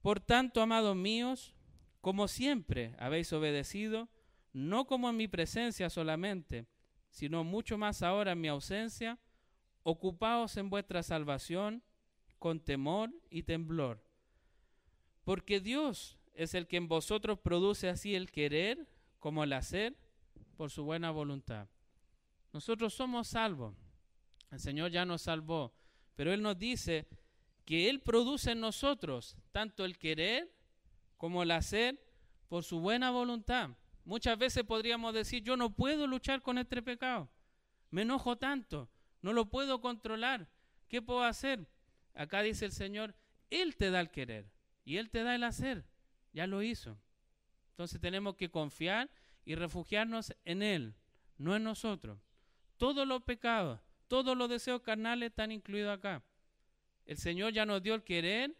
Por 0.00 0.20
tanto, 0.20 0.62
amados 0.62 0.96
míos, 0.96 1.54
como 2.00 2.28
siempre 2.28 2.94
habéis 2.98 3.32
obedecido, 3.32 4.08
no 4.52 4.86
como 4.86 5.10
en 5.10 5.16
mi 5.16 5.28
presencia 5.28 5.90
solamente, 5.90 6.66
sino 7.10 7.44
mucho 7.44 7.76
más 7.76 8.02
ahora 8.02 8.32
en 8.32 8.40
mi 8.40 8.48
ausencia, 8.48 9.18
ocupaos 9.82 10.56
en 10.56 10.70
vuestra 10.70 11.02
salvación 11.02 11.82
con 12.38 12.60
temor 12.60 13.10
y 13.30 13.42
temblor. 13.42 14.02
Porque 15.24 15.60
Dios 15.60 16.18
es 16.34 16.54
el 16.54 16.66
que 16.66 16.76
en 16.76 16.88
vosotros 16.88 17.38
produce 17.38 17.88
así 17.88 18.14
el 18.14 18.30
querer 18.30 18.88
como 19.18 19.44
el 19.44 19.52
hacer 19.52 19.96
por 20.56 20.70
su 20.70 20.84
buena 20.84 21.10
voluntad. 21.10 21.68
Nosotros 22.52 22.94
somos 22.94 23.28
salvos. 23.28 23.83
El 24.50 24.60
Señor 24.60 24.90
ya 24.90 25.04
nos 25.04 25.22
salvó. 25.22 25.74
Pero 26.14 26.32
Él 26.32 26.42
nos 26.42 26.58
dice 26.58 27.08
que 27.64 27.88
Él 27.90 28.00
produce 28.00 28.52
en 28.52 28.60
nosotros 28.60 29.36
tanto 29.52 29.84
el 29.84 29.98
querer 29.98 30.52
como 31.16 31.42
el 31.42 31.50
hacer 31.50 32.00
por 32.48 32.64
su 32.64 32.80
buena 32.80 33.10
voluntad. 33.10 33.70
Muchas 34.04 34.38
veces 34.38 34.64
podríamos 34.64 35.14
decir, 35.14 35.42
yo 35.42 35.56
no 35.56 35.74
puedo 35.74 36.06
luchar 36.06 36.42
con 36.42 36.58
este 36.58 36.82
pecado. 36.82 37.30
Me 37.90 38.02
enojo 38.02 38.36
tanto, 38.36 38.90
no 39.22 39.32
lo 39.32 39.46
puedo 39.46 39.80
controlar. 39.80 40.48
¿Qué 40.88 41.00
puedo 41.00 41.22
hacer? 41.22 41.66
Acá 42.14 42.42
dice 42.42 42.66
el 42.66 42.72
Señor, 42.72 43.14
Él 43.50 43.76
te 43.76 43.90
da 43.90 44.00
el 44.00 44.10
querer 44.10 44.50
y 44.84 44.98
Él 44.98 45.10
te 45.10 45.22
da 45.22 45.34
el 45.34 45.44
hacer. 45.44 45.86
Ya 46.32 46.46
lo 46.46 46.62
hizo. 46.62 46.98
Entonces 47.70 48.00
tenemos 48.00 48.36
que 48.36 48.50
confiar 48.50 49.10
y 49.44 49.54
refugiarnos 49.54 50.34
en 50.44 50.62
Él, 50.62 50.94
no 51.38 51.56
en 51.56 51.64
nosotros. 51.64 52.18
Todos 52.76 53.06
los 53.06 53.22
pecados, 53.22 53.80
todos 54.08 54.36
los 54.36 54.48
deseos 54.48 54.82
carnales 54.82 55.30
están 55.30 55.52
incluidos 55.52 55.96
acá. 55.96 56.22
El 57.06 57.18
Señor 57.18 57.52
ya 57.52 57.66
nos 57.66 57.82
dio 57.82 57.94
el 57.94 58.02
querer 58.02 58.54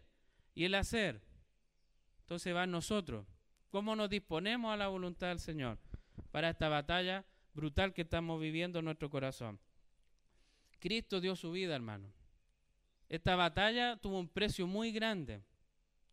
y 0.53 0.65
el 0.65 0.75
hacer. 0.75 1.21
Entonces 2.21 2.55
va 2.55 2.65
nosotros. 2.65 3.25
¿Cómo 3.69 3.95
nos 3.95 4.09
disponemos 4.09 4.73
a 4.73 4.77
la 4.77 4.87
voluntad 4.87 5.27
del 5.27 5.39
Señor 5.39 5.77
para 6.31 6.49
esta 6.49 6.69
batalla 6.69 7.25
brutal 7.53 7.93
que 7.93 8.03
estamos 8.03 8.39
viviendo 8.39 8.79
en 8.79 8.85
nuestro 8.85 9.09
corazón? 9.09 9.59
Cristo 10.79 11.19
dio 11.19 11.35
su 11.35 11.51
vida, 11.51 11.75
hermano. 11.75 12.11
Esta 13.09 13.35
batalla 13.35 13.97
tuvo 13.97 14.19
un 14.19 14.29
precio 14.29 14.67
muy 14.67 14.91
grande 14.91 15.43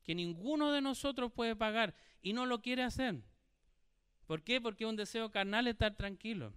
que 0.02 0.14
ninguno 0.14 0.72
de 0.72 0.80
nosotros 0.80 1.32
puede 1.32 1.56
pagar 1.56 1.94
y 2.20 2.32
no 2.32 2.46
lo 2.46 2.60
quiere 2.60 2.82
hacer. 2.82 3.22
¿Por 4.26 4.42
qué? 4.42 4.60
Porque 4.60 4.86
un 4.86 4.96
deseo 4.96 5.30
carnal 5.30 5.66
estar 5.66 5.94
tranquilo. 5.94 6.52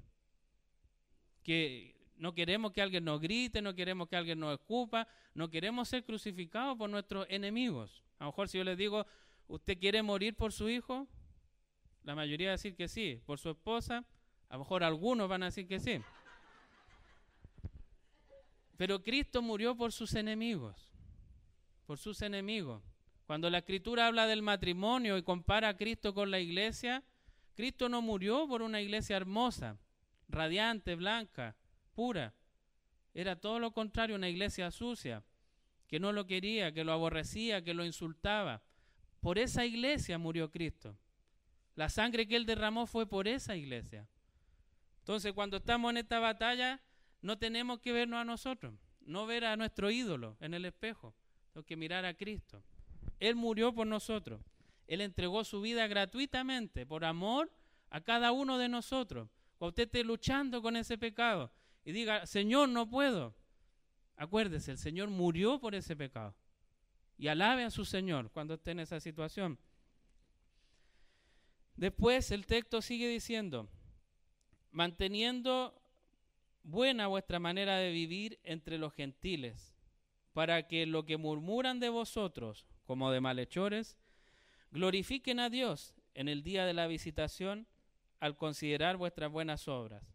Que 1.44 1.95
no 2.18 2.34
queremos 2.34 2.72
que 2.72 2.82
alguien 2.82 3.06
nos 3.06 3.20
grite, 3.20 3.62
no 3.62 3.74
queremos 3.76 4.08
que 4.08 4.16
alguien 4.16 4.40
nos 4.40 4.54
escupa, 4.54 5.08
no 5.34 5.50
queremos 5.50 5.90
ser 5.90 6.04
crucificados 6.04 6.78
por 6.78 6.90
nuestros 6.90 7.26
enemigos. 7.30 8.04
A 8.20 8.26
lo 8.26 8.32
mejor 8.32 8.48
si 8.48 8.58
yo 8.58 8.64
les 8.64 8.78
digo, 8.78 9.06
¿Usted 9.48 9.78
quiere 9.78 10.02
morir 10.02 10.36
por 10.36 10.52
su 10.52 10.70
hijo? 10.70 11.08
La 12.04 12.16
mayoría 12.16 12.48
va 12.48 12.54
a 12.54 12.58
decir 12.58 12.76
que 12.76 12.88
sí. 12.88 13.22
¿Por 13.26 13.40
su 13.40 13.50
esposa? 13.50 14.04
A 14.50 14.54
lo 14.54 14.60
mejor 14.60 14.84
algunos 14.84 15.30
van 15.30 15.44
a 15.44 15.48
decir 15.48 15.68
que 15.68 15.80
sí. 15.80 16.02
Pero 18.78 19.04
Cristo 19.04 19.42
murió 19.42 19.76
por 19.76 19.92
sus 19.92 20.16
enemigos. 20.16 20.92
Por 21.86 21.98
sus 21.98 22.22
enemigos. 22.22 22.82
Cuando 23.28 23.50
la 23.50 23.60
escritura 23.60 24.08
habla 24.08 24.28
del 24.28 24.42
matrimonio 24.42 25.18
y 25.18 25.24
compara 25.24 25.70
a 25.70 25.78
Cristo 25.78 26.14
con 26.14 26.32
la 26.32 26.40
iglesia, 26.40 27.04
Cristo 27.56 27.90
no 27.90 28.02
murió 28.02 28.48
por 28.48 28.62
una 28.62 28.82
iglesia 28.82 29.18
hermosa, 29.18 29.78
radiante, 30.28 30.96
blanca, 30.96 31.56
pura. 31.96 32.34
Era 33.14 33.36
todo 33.36 33.60
lo 33.60 33.72
contrario, 33.72 34.16
una 34.16 34.30
iglesia 34.30 34.70
sucia, 34.70 35.24
que 35.88 36.00
no 36.00 36.12
lo 36.12 36.28
quería, 36.28 36.74
que 36.74 36.84
lo 36.84 36.92
aborrecía, 36.92 37.64
que 37.64 37.74
lo 37.74 37.86
insultaba. 37.86 38.62
Por 39.22 39.40
esa 39.40 39.66
iglesia 39.66 40.18
murió 40.18 40.52
Cristo. 40.52 40.98
La 41.76 41.90
sangre 41.90 42.28
que 42.28 42.36
Él 42.36 42.46
derramó 42.46 42.86
fue 42.86 43.08
por 43.08 43.28
esa 43.28 43.56
iglesia. 43.56 44.08
Entonces, 45.00 45.34
cuando 45.34 45.58
estamos 45.58 45.92
en 45.92 45.98
esta 45.98 46.20
batalla, 46.20 46.82
no 47.22 47.38
tenemos 47.38 47.80
que 47.80 47.92
vernos 47.92 48.20
a 48.20 48.26
nosotros, 48.26 48.74
no 49.02 49.26
ver 49.26 49.46
a 49.46 49.58
nuestro 49.58 49.90
ídolo 49.90 50.38
en 50.40 50.54
el 50.54 50.66
espejo, 50.66 51.16
tenemos 51.52 51.66
que 51.66 51.76
mirar 51.76 52.06
a 52.06 52.14
Cristo. 52.14 52.62
Él 53.20 53.36
murió 53.36 53.74
por 53.74 53.88
nosotros. 53.88 54.42
Él 54.88 55.02
entregó 55.02 55.44
su 55.44 55.62
vida 55.62 55.88
gratuitamente, 55.88 56.86
por 56.86 57.06
amor 57.06 57.52
a 57.90 58.02
cada 58.02 58.32
uno 58.32 58.58
de 58.58 58.70
nosotros. 58.70 59.30
Cuando 59.58 59.70
usted 59.70 59.84
esté 59.84 60.04
luchando 60.04 60.62
con 60.62 60.76
ese 60.76 60.98
pecado 60.98 61.52
y 61.86 61.92
diga, 61.92 62.26
Señor, 62.26 62.68
no 62.70 62.90
puedo. 62.90 63.36
Acuérdese, 64.18 64.72
el 64.72 64.80
Señor 64.80 65.10
murió 65.10 65.60
por 65.60 65.76
ese 65.76 65.96
pecado. 65.96 66.36
Y 67.18 67.28
alabe 67.28 67.64
a 67.64 67.72
su 67.72 67.86
Señor 67.86 68.32
cuando 68.32 68.56
esté 68.56 68.72
en 68.72 68.80
esa 68.80 69.00
situación. 69.00 69.60
Después 71.76 72.32
el 72.32 72.46
texto 72.46 72.82
sigue 72.82 73.08
diciendo, 73.08 73.70
manteniendo 74.72 75.80
buena 76.64 77.08
vuestra 77.08 77.40
manera 77.40 77.78
de 77.78 77.92
vivir 77.92 78.40
entre 78.44 78.78
los 78.78 78.94
gentiles, 78.94 79.76
para 80.34 80.68
que 80.68 80.86
lo 80.86 81.06
que 81.06 81.18
murmuran 81.18 81.80
de 81.80 81.90
vosotros 81.90 82.66
como 82.86 83.12
de 83.12 83.22
malhechores, 83.22 83.98
glorifiquen 84.72 85.40
a 85.40 85.50
Dios 85.50 85.94
en 86.14 86.30
el 86.30 86.44
día 86.44 86.66
de 86.66 86.74
la 86.74 86.88
visitación 86.88 87.68
al 88.20 88.38
considerar 88.38 88.98
vuestras 88.98 89.32
buenas 89.32 89.68
obras. 89.68 90.15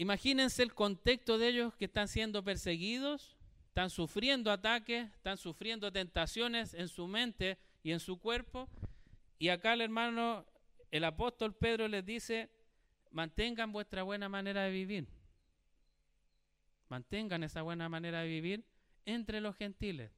Imagínense 0.00 0.62
el 0.62 0.72
contexto 0.72 1.36
de 1.36 1.48
ellos 1.48 1.74
que 1.74 1.84
están 1.84 2.08
siendo 2.08 2.42
perseguidos, 2.42 3.36
están 3.68 3.90
sufriendo 3.90 4.50
ataques, 4.50 5.10
están 5.12 5.36
sufriendo 5.36 5.92
tentaciones 5.92 6.72
en 6.72 6.88
su 6.88 7.06
mente 7.06 7.58
y 7.82 7.92
en 7.92 8.00
su 8.00 8.18
cuerpo. 8.18 8.66
Y 9.38 9.50
acá 9.50 9.74
el 9.74 9.82
hermano, 9.82 10.46
el 10.90 11.04
apóstol 11.04 11.54
Pedro 11.54 11.86
les 11.86 12.02
dice, 12.02 12.48
mantengan 13.10 13.72
vuestra 13.72 14.02
buena 14.02 14.30
manera 14.30 14.62
de 14.62 14.70
vivir. 14.70 15.06
Mantengan 16.88 17.44
esa 17.44 17.60
buena 17.60 17.90
manera 17.90 18.22
de 18.22 18.28
vivir 18.28 18.64
entre 19.04 19.42
los 19.42 19.54
gentiles. 19.54 20.10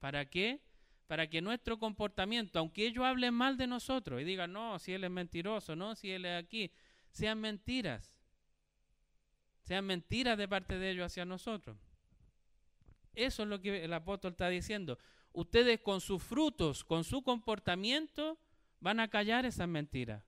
¿Para 0.00 0.28
qué? 0.28 0.62
Para 1.06 1.28
que 1.28 1.40
nuestro 1.40 1.78
comportamiento, 1.78 2.58
aunque 2.58 2.84
ellos 2.84 3.04
hablen 3.04 3.34
mal 3.34 3.56
de 3.56 3.68
nosotros 3.68 4.20
y 4.20 4.24
digan, 4.24 4.52
no, 4.52 4.80
si 4.80 4.94
él 4.94 5.04
es 5.04 5.10
mentiroso, 5.12 5.76
no, 5.76 5.94
si 5.94 6.10
él 6.10 6.24
es 6.24 6.42
aquí, 6.42 6.72
sean 7.12 7.40
mentiras. 7.40 8.15
Sean 9.66 9.84
mentiras 9.84 10.38
de 10.38 10.46
parte 10.46 10.78
de 10.78 10.90
ellos 10.90 11.06
hacia 11.06 11.24
nosotros. 11.24 11.76
Eso 13.14 13.42
es 13.42 13.48
lo 13.48 13.60
que 13.60 13.84
el 13.84 13.92
apóstol 13.92 14.32
está 14.32 14.48
diciendo. 14.48 14.96
Ustedes 15.32 15.80
con 15.80 16.00
sus 16.00 16.22
frutos, 16.22 16.84
con 16.84 17.02
su 17.02 17.22
comportamiento, 17.22 18.38
van 18.78 19.00
a 19.00 19.08
callar 19.08 19.44
esas 19.44 19.66
mentiras. 19.66 20.22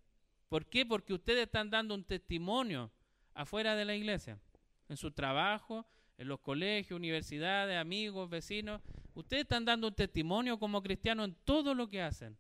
¿Por 0.49 0.67
qué? 0.67 0.85
Porque 0.85 1.15
ustedes 1.15 1.45
están 1.45 1.71
dando 1.71 1.95
un 1.95 2.03
testimonio 2.03 2.91
afuera 3.33 3.77
de 3.77 3.85
la 3.85 3.95
iglesia, 3.95 4.41
en 4.89 4.97
su 4.97 5.13
trabajo, 5.13 5.87
en 6.17 6.27
los 6.27 6.41
colegios, 6.41 6.99
universidades, 6.99 7.79
amigos, 7.79 8.29
vecinos. 8.29 8.83
Ustedes 9.15 9.43
están 9.43 9.65
dando 9.65 9.87
un 9.87 9.95
testimonio 9.95 10.59
como 10.59 10.83
cristiano 10.83 11.23
en 11.23 11.37
todo 11.45 11.75
lo 11.75 11.89
que 11.89 12.03
hacen. 12.03 12.37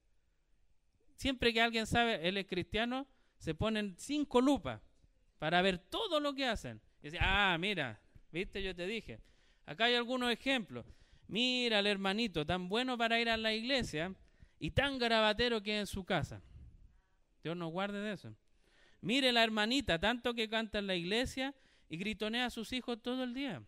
Siempre 1.14 1.52
que 1.52 1.62
alguien 1.62 1.86
sabe 1.86 2.26
él 2.26 2.38
es 2.38 2.46
cristiano, 2.46 3.06
se 3.38 3.54
ponen 3.54 3.94
cinco 3.98 4.40
lupas 4.40 4.80
para 5.38 5.62
ver 5.62 5.78
todo 5.78 6.18
lo 6.18 6.34
que 6.34 6.46
hacen. 6.46 6.80
Y 7.02 7.08
ah, 7.20 7.56
mira, 7.58 8.00
viste, 8.32 8.62
yo 8.62 8.74
te 8.74 8.86
dije. 8.86 9.20
Acá 9.66 9.84
hay 9.84 9.94
algunos 9.94 10.32
ejemplos. 10.32 10.86
Mira 11.26 11.80
el 11.80 11.86
hermanito, 11.86 12.46
tan 12.46 12.68
bueno 12.68 12.96
para 12.96 13.20
ir 13.20 13.28
a 13.28 13.36
la 13.36 13.52
iglesia 13.52 14.14
y 14.58 14.70
tan 14.70 14.98
grabatero 14.98 15.62
que 15.62 15.76
es 15.76 15.80
en 15.80 15.86
su 15.86 16.04
casa. 16.04 16.42
Dios 17.42 17.56
nos 17.56 17.70
guarde 17.70 18.00
de 18.00 18.12
eso. 18.12 18.34
Mire 19.00 19.32
la 19.32 19.44
hermanita, 19.44 19.98
tanto 19.98 20.34
que 20.34 20.48
canta 20.48 20.78
en 20.78 20.86
la 20.86 20.96
iglesia 20.96 21.54
y 21.88 21.98
gritonea 21.98 22.46
a 22.46 22.50
sus 22.50 22.72
hijos 22.72 23.00
todo 23.02 23.22
el 23.24 23.34
día. 23.34 23.62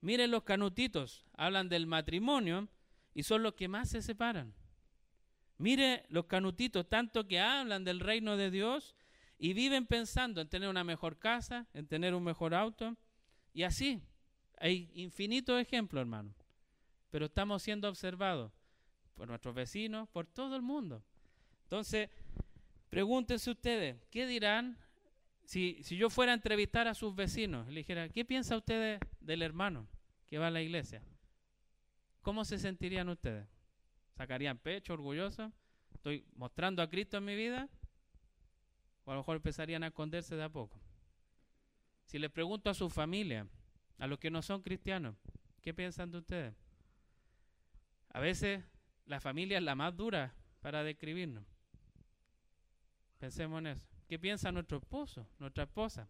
Miren 0.00 0.30
los 0.30 0.44
canutitos, 0.44 1.24
hablan 1.34 1.68
del 1.68 1.86
matrimonio 1.86 2.68
y 3.14 3.22
son 3.22 3.42
los 3.42 3.54
que 3.54 3.68
más 3.68 3.88
se 3.88 4.02
separan. 4.02 4.54
Mire 5.56 6.04
los 6.08 6.26
canutitos, 6.26 6.88
tanto 6.88 7.26
que 7.26 7.40
hablan 7.40 7.84
del 7.84 7.98
reino 7.98 8.36
de 8.36 8.50
Dios 8.50 8.94
y 9.38 9.52
viven 9.52 9.86
pensando 9.86 10.40
en 10.40 10.48
tener 10.48 10.68
una 10.68 10.84
mejor 10.84 11.18
casa, 11.18 11.66
en 11.72 11.86
tener 11.86 12.14
un 12.14 12.24
mejor 12.24 12.54
auto. 12.54 12.96
Y 13.54 13.62
así, 13.62 14.02
hay 14.58 14.90
infinitos 14.94 15.60
ejemplos, 15.60 16.00
hermano. 16.00 16.34
Pero 17.10 17.26
estamos 17.26 17.62
siendo 17.62 17.88
observados 17.88 18.52
por 19.14 19.28
nuestros 19.28 19.54
vecinos, 19.54 20.08
por 20.08 20.26
todo 20.26 20.56
el 20.56 20.62
mundo. 20.62 21.04
Entonces, 21.62 22.10
pregúntense 22.90 23.50
ustedes, 23.50 23.96
¿qué 24.10 24.26
dirán 24.26 24.76
si, 25.44 25.82
si 25.82 25.96
yo 25.96 26.10
fuera 26.10 26.32
a 26.32 26.34
entrevistar 26.34 26.88
a 26.88 26.94
sus 26.94 27.14
vecinos, 27.14 27.68
le 27.68 27.80
dijera, 27.80 28.08
¿qué 28.08 28.24
piensa 28.24 28.56
usted 28.56 29.00
del 29.20 29.42
hermano 29.42 29.88
que 30.26 30.38
va 30.38 30.48
a 30.48 30.50
la 30.50 30.60
iglesia? 30.60 31.02
¿Cómo 32.22 32.44
se 32.44 32.58
sentirían 32.58 33.08
ustedes? 33.08 33.46
¿Sacarían 34.14 34.58
pecho, 34.58 34.92
orgullosos? 34.92 35.50
¿Estoy 35.94 36.26
mostrando 36.34 36.82
a 36.82 36.90
Cristo 36.90 37.16
en 37.16 37.24
mi 37.24 37.36
vida? 37.36 37.68
O 39.08 39.10
a 39.10 39.14
lo 39.14 39.20
mejor 39.20 39.36
empezarían 39.36 39.82
a 39.84 39.86
esconderse 39.86 40.36
de 40.36 40.44
a 40.44 40.50
poco. 40.50 40.78
Si 42.04 42.18
les 42.18 42.30
pregunto 42.30 42.68
a 42.68 42.74
su 42.74 42.90
familia, 42.90 43.46
a 43.96 44.06
los 44.06 44.18
que 44.18 44.30
no 44.30 44.42
son 44.42 44.60
cristianos, 44.60 45.16
¿qué 45.62 45.72
piensan 45.72 46.10
de 46.10 46.18
ustedes? 46.18 46.54
A 48.10 48.20
veces 48.20 48.62
la 49.06 49.18
familia 49.18 49.56
es 49.56 49.64
la 49.64 49.74
más 49.74 49.96
dura 49.96 50.34
para 50.60 50.84
describirnos. 50.84 51.42
Pensemos 53.18 53.60
en 53.60 53.68
eso. 53.68 53.86
¿Qué 54.06 54.18
piensa 54.18 54.52
nuestro 54.52 54.76
esposo, 54.76 55.26
nuestra 55.38 55.64
esposa? 55.64 56.06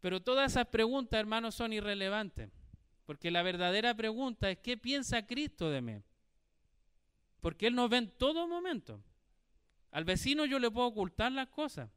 Pero 0.00 0.20
todas 0.20 0.50
esas 0.50 0.66
preguntas, 0.66 1.20
hermanos, 1.20 1.54
son 1.54 1.72
irrelevantes. 1.72 2.50
Porque 3.06 3.30
la 3.30 3.44
verdadera 3.44 3.94
pregunta 3.94 4.50
es, 4.50 4.58
¿qué 4.58 4.76
piensa 4.76 5.24
Cristo 5.28 5.70
de 5.70 5.80
mí? 5.80 6.02
Porque 7.40 7.68
Él 7.68 7.76
nos 7.76 7.88
ve 7.88 7.98
en 7.98 8.10
todo 8.10 8.48
momento. 8.48 9.00
Al 9.92 10.04
vecino 10.04 10.46
yo 10.46 10.58
le 10.58 10.70
puedo 10.70 10.88
ocultar 10.88 11.30
las 11.30 11.48
cosas, 11.48 11.90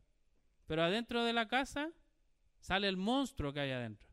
pero 0.67 0.83
adentro 0.83 1.23
de 1.23 1.33
la 1.33 1.47
casa 1.47 1.91
sale 2.59 2.89
el 2.89 2.97
monstruo 2.97 3.53
que 3.53 3.61
hay 3.61 3.71
adentro. 3.71 4.09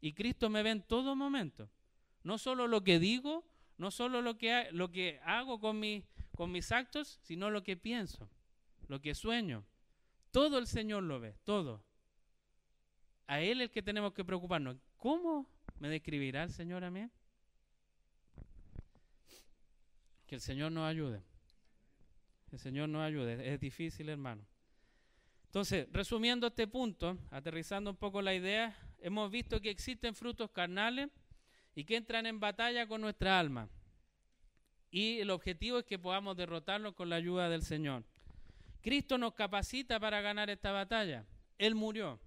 Y 0.00 0.12
Cristo 0.12 0.50
me 0.50 0.62
ve 0.62 0.70
en 0.70 0.82
todo 0.82 1.14
momento. 1.14 1.70
No 2.24 2.38
solo 2.38 2.66
lo 2.66 2.82
que 2.82 2.98
digo, 2.98 3.44
no 3.78 3.90
solo 3.90 4.20
lo 4.20 4.36
que, 4.36 4.68
lo 4.72 4.90
que 4.90 5.20
hago 5.24 5.60
con, 5.60 5.80
con 6.34 6.50
mis 6.50 6.72
actos, 6.72 7.20
sino 7.22 7.50
lo 7.50 7.62
que 7.62 7.76
pienso, 7.76 8.28
lo 8.88 9.00
que 9.00 9.14
sueño. 9.14 9.64
Todo 10.32 10.58
el 10.58 10.66
Señor 10.66 11.04
lo 11.04 11.20
ve, 11.20 11.36
todo. 11.44 11.84
A 13.28 13.40
Él 13.40 13.60
es 13.60 13.68
el 13.68 13.70
que 13.70 13.82
tenemos 13.82 14.12
que 14.12 14.24
preocuparnos. 14.24 14.76
¿Cómo 14.96 15.48
me 15.78 15.88
describirá 15.88 16.42
el 16.42 16.50
Señor 16.50 16.82
a 16.82 16.90
mí? 16.90 17.08
Que 20.26 20.34
el 20.34 20.40
Señor 20.40 20.72
nos 20.72 20.88
ayude. 20.88 21.22
El 22.54 22.60
Señor 22.60 22.88
nos 22.88 23.02
ayude. 23.02 23.52
Es 23.52 23.58
difícil, 23.58 24.08
hermano. 24.08 24.46
Entonces, 25.46 25.88
resumiendo 25.90 26.46
este 26.46 26.68
punto, 26.68 27.18
aterrizando 27.32 27.90
un 27.90 27.96
poco 27.96 28.22
la 28.22 28.32
idea, 28.32 28.78
hemos 29.00 29.28
visto 29.28 29.60
que 29.60 29.70
existen 29.70 30.14
frutos 30.14 30.52
carnales 30.52 31.10
y 31.74 31.82
que 31.82 31.96
entran 31.96 32.26
en 32.26 32.38
batalla 32.38 32.86
con 32.86 33.00
nuestra 33.00 33.40
alma. 33.40 33.68
Y 34.88 35.18
el 35.18 35.30
objetivo 35.30 35.80
es 35.80 35.84
que 35.84 35.98
podamos 35.98 36.36
derrotarlos 36.36 36.94
con 36.94 37.10
la 37.10 37.16
ayuda 37.16 37.48
del 37.48 37.62
Señor. 37.62 38.04
Cristo 38.82 39.18
nos 39.18 39.34
capacita 39.34 39.98
para 39.98 40.20
ganar 40.20 40.48
esta 40.48 40.70
batalla. 40.70 41.26
Él 41.58 41.74
murió, 41.74 42.20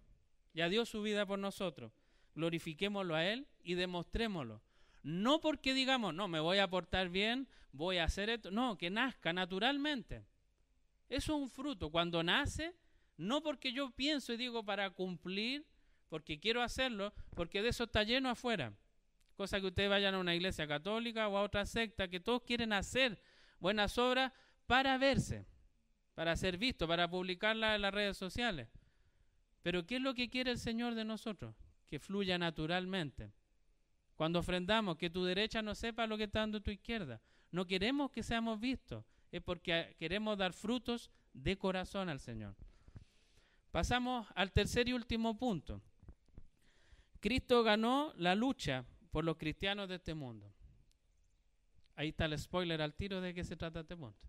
ya 0.53 0.67
dio 0.67 0.83
su 0.83 1.01
vida 1.03 1.25
por 1.25 1.39
nosotros. 1.39 1.93
Glorifiquémoslo 2.35 3.15
a 3.15 3.25
Él 3.25 3.47
y 3.63 3.75
demostrémoslo. 3.75 4.61
No 5.03 5.39
porque 5.39 5.73
digamos, 5.73 6.13
no, 6.13 6.27
me 6.27 6.39
voy 6.39 6.57
a 6.57 6.69
portar 6.69 7.09
bien, 7.09 7.47
voy 7.71 7.97
a 7.97 8.05
hacer 8.05 8.29
esto. 8.29 8.51
No, 8.51 8.77
que 8.77 8.89
nazca 8.89 9.33
naturalmente. 9.33 10.25
Eso 11.09 11.35
es 11.35 11.41
un 11.41 11.49
fruto. 11.49 11.89
Cuando 11.89 12.23
nace, 12.23 12.75
no 13.17 13.41
porque 13.41 13.71
yo 13.71 13.91
pienso 13.91 14.33
y 14.33 14.37
digo 14.37 14.63
para 14.63 14.89
cumplir, 14.89 15.65
porque 16.09 16.39
quiero 16.39 16.61
hacerlo, 16.61 17.13
porque 17.35 17.61
de 17.61 17.69
eso 17.69 17.85
está 17.85 18.03
lleno 18.03 18.29
afuera. 18.29 18.73
Cosa 19.35 19.59
que 19.59 19.67
ustedes 19.67 19.89
vayan 19.89 20.15
a 20.15 20.19
una 20.19 20.35
iglesia 20.35 20.67
católica 20.67 21.27
o 21.27 21.37
a 21.37 21.43
otra 21.43 21.65
secta, 21.65 22.07
que 22.07 22.19
todos 22.19 22.41
quieren 22.43 22.73
hacer 22.73 23.21
buenas 23.59 23.97
obras 23.97 24.33
para 24.65 24.97
verse, 24.97 25.45
para 26.15 26.35
ser 26.35 26.57
visto, 26.57 26.87
para 26.87 27.09
publicarla 27.09 27.75
en 27.75 27.83
las 27.83 27.93
redes 27.93 28.17
sociales. 28.17 28.67
Pero 29.61 29.85
¿qué 29.85 29.97
es 29.97 30.01
lo 30.01 30.13
que 30.13 30.29
quiere 30.29 30.51
el 30.51 30.59
Señor 30.59 30.95
de 30.95 31.05
nosotros? 31.05 31.55
Que 31.85 31.99
fluya 31.99 32.37
naturalmente. 32.37 33.31
Cuando 34.17 34.39
ofrendamos, 34.39 34.97
que 34.97 35.11
tu 35.11 35.23
derecha 35.23 35.61
no 35.61 35.75
sepa 35.75 36.07
lo 36.07 36.17
que 36.17 36.23
está 36.23 36.39
dando 36.39 36.59
tu 36.59 36.71
izquierda. 36.71 37.21
No 37.51 37.67
queremos 37.67 38.09
que 38.09 38.23
seamos 38.23 38.59
vistos, 38.59 39.05
es 39.31 39.41
porque 39.43 39.95
queremos 39.99 40.37
dar 40.39 40.53
frutos 40.53 41.11
de 41.33 41.55
corazón 41.55 42.09
al 42.09 42.19
Señor. 42.19 42.55
Pasamos 43.71 44.27
al 44.33 44.51
tercer 44.51 44.89
y 44.89 44.93
último 44.93 45.37
punto. 45.37 45.83
Cristo 47.19 47.61
ganó 47.61 48.11
la 48.17 48.33
lucha 48.33 48.85
por 49.11 49.23
los 49.23 49.37
cristianos 49.37 49.87
de 49.87 49.95
este 49.95 50.15
mundo. 50.15 50.51
Ahí 51.95 52.09
está 52.09 52.25
el 52.25 52.37
spoiler 52.39 52.81
al 52.81 52.95
tiro 52.95 53.21
de 53.21 53.35
qué 53.35 53.43
se 53.43 53.55
trata 53.55 53.81
este 53.81 53.95
punto. 53.95 54.27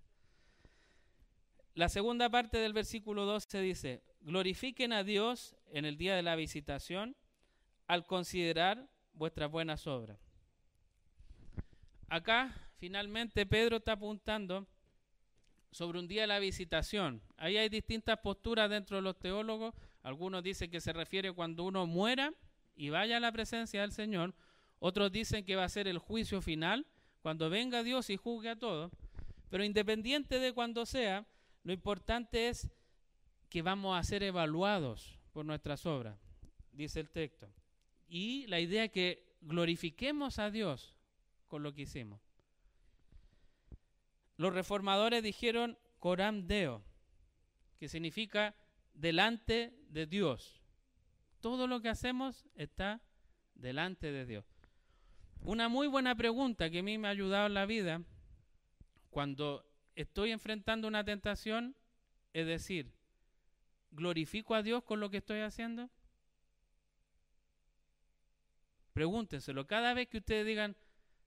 La 1.74 1.88
segunda 1.88 2.28
parte 2.28 2.58
del 2.58 2.74
versículo 2.74 3.24
12 3.24 3.60
dice, 3.62 4.02
glorifiquen 4.20 4.92
a 4.92 5.02
Dios 5.02 5.56
en 5.70 5.86
el 5.86 5.96
día 5.96 6.14
de 6.14 6.22
la 6.22 6.36
visitación 6.36 7.16
al 7.86 8.04
considerar 8.04 8.90
vuestras 9.18 9.50
buenas 9.50 9.86
obras. 9.86 10.18
Acá, 12.08 12.54
finalmente, 12.78 13.44
Pedro 13.44 13.78
está 13.78 13.92
apuntando 13.92 14.66
sobre 15.70 15.98
un 15.98 16.08
día 16.08 16.22
de 16.22 16.28
la 16.28 16.38
visitación. 16.38 17.20
Ahí 17.36 17.56
hay 17.56 17.68
distintas 17.68 18.18
posturas 18.20 18.70
dentro 18.70 18.96
de 18.96 19.02
los 19.02 19.18
teólogos. 19.18 19.74
Algunos 20.02 20.42
dicen 20.42 20.70
que 20.70 20.80
se 20.80 20.92
refiere 20.92 21.32
cuando 21.32 21.64
uno 21.64 21.86
muera 21.86 22.32
y 22.76 22.90
vaya 22.90 23.18
a 23.18 23.20
la 23.20 23.32
presencia 23.32 23.82
del 23.82 23.92
Señor. 23.92 24.34
Otros 24.78 25.12
dicen 25.12 25.44
que 25.44 25.56
va 25.56 25.64
a 25.64 25.68
ser 25.68 25.88
el 25.88 25.98
juicio 25.98 26.40
final, 26.40 26.86
cuando 27.20 27.50
venga 27.50 27.82
Dios 27.82 28.08
y 28.10 28.16
juzgue 28.16 28.50
a 28.50 28.56
todos. 28.56 28.92
Pero 29.50 29.64
independiente 29.64 30.38
de 30.38 30.52
cuando 30.52 30.86
sea, 30.86 31.26
lo 31.64 31.72
importante 31.72 32.48
es 32.48 32.70
que 33.50 33.62
vamos 33.62 33.98
a 33.98 34.02
ser 34.02 34.22
evaluados 34.22 35.18
por 35.32 35.44
nuestras 35.44 35.84
obras, 35.84 36.18
dice 36.72 37.00
el 37.00 37.10
texto. 37.10 37.48
Y 38.08 38.46
la 38.46 38.60
idea 38.60 38.84
es 38.84 38.90
que 38.90 39.36
glorifiquemos 39.42 40.38
a 40.38 40.50
Dios 40.50 40.96
con 41.46 41.62
lo 41.62 41.74
que 41.74 41.82
hicimos. 41.82 42.20
Los 44.36 44.54
reformadores 44.54 45.22
dijeron 45.22 45.78
coram 45.98 46.46
deo, 46.46 46.82
que 47.78 47.88
significa 47.88 48.54
delante 48.94 49.74
de 49.90 50.06
Dios. 50.06 50.62
Todo 51.40 51.66
lo 51.66 51.80
que 51.80 51.88
hacemos 51.88 52.46
está 52.54 53.00
delante 53.54 54.10
de 54.10 54.26
Dios. 54.26 54.44
Una 55.42 55.68
muy 55.68 55.86
buena 55.86 56.14
pregunta 56.14 56.70
que 56.70 56.80
a 56.80 56.82
mí 56.82 56.98
me 56.98 57.08
ha 57.08 57.12
ayudado 57.12 57.46
en 57.46 57.54
la 57.54 57.66
vida 57.66 58.02
cuando 59.10 59.64
estoy 59.94 60.32
enfrentando 60.32 60.88
una 60.88 61.04
tentación 61.04 61.76
es 62.32 62.46
decir, 62.46 62.92
¿glorifico 63.90 64.54
a 64.54 64.62
Dios 64.62 64.84
con 64.84 65.00
lo 65.00 65.10
que 65.10 65.18
estoy 65.18 65.40
haciendo? 65.40 65.90
Pregúntenselo. 68.98 69.64
Cada 69.68 69.94
vez 69.94 70.08
que 70.08 70.18
ustedes 70.18 70.44
digan, 70.44 70.74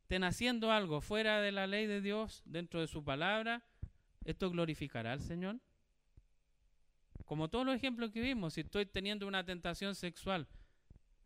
estén 0.01 0.25
haciendo 0.25 0.73
algo 0.73 0.99
fuera 0.99 1.39
de 1.39 1.53
la 1.53 1.67
ley 1.67 1.88
de 1.88 2.01
Dios, 2.01 2.41
dentro 2.43 2.81
de 2.81 2.88
su 2.88 3.01
palabra, 3.01 3.63
¿esto 4.25 4.51
glorificará 4.51 5.13
al 5.13 5.21
Señor? 5.21 5.57
Como 7.23 7.49
todos 7.49 7.65
los 7.65 7.73
ejemplos 7.73 8.12
que 8.12 8.19
vimos, 8.19 8.55
si 8.55 8.60
estoy 8.60 8.88
teniendo 8.88 9.25
una 9.25 9.45
tentación 9.45 9.95
sexual, 9.95 10.49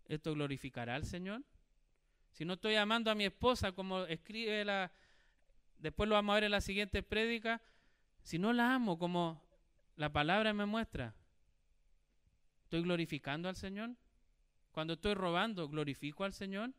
¿esto 0.08 0.36
glorificará 0.36 0.94
al 0.94 1.06
Señor? 1.06 1.42
Si 2.30 2.46
no 2.46 2.54
estoy 2.54 2.76
amando 2.76 3.10
a 3.10 3.16
mi 3.16 3.26
esposa 3.26 3.72
como 3.72 4.04
escribe 4.04 4.64
la, 4.66 4.92
después 5.80 6.08
lo 6.08 6.14
vamos 6.14 6.34
a 6.34 6.36
ver 6.36 6.44
en 6.44 6.52
la 6.52 6.62
siguiente 6.62 7.02
prédica, 7.02 7.60
si 8.22 8.38
no 8.38 8.54
la 8.54 8.76
amo 8.76 9.00
como 9.00 9.42
la 9.96 10.14
palabra 10.14 10.54
me 10.54 10.68
muestra, 10.68 11.16
¿estoy 12.66 12.84
glorificando 12.84 13.50
al 13.50 13.56
Señor? 13.56 13.96
Cuando 14.76 14.96
estoy 14.96 15.14
robando, 15.14 15.70
¿glorifico 15.70 16.26
al 16.26 16.34
Señor? 16.34 16.74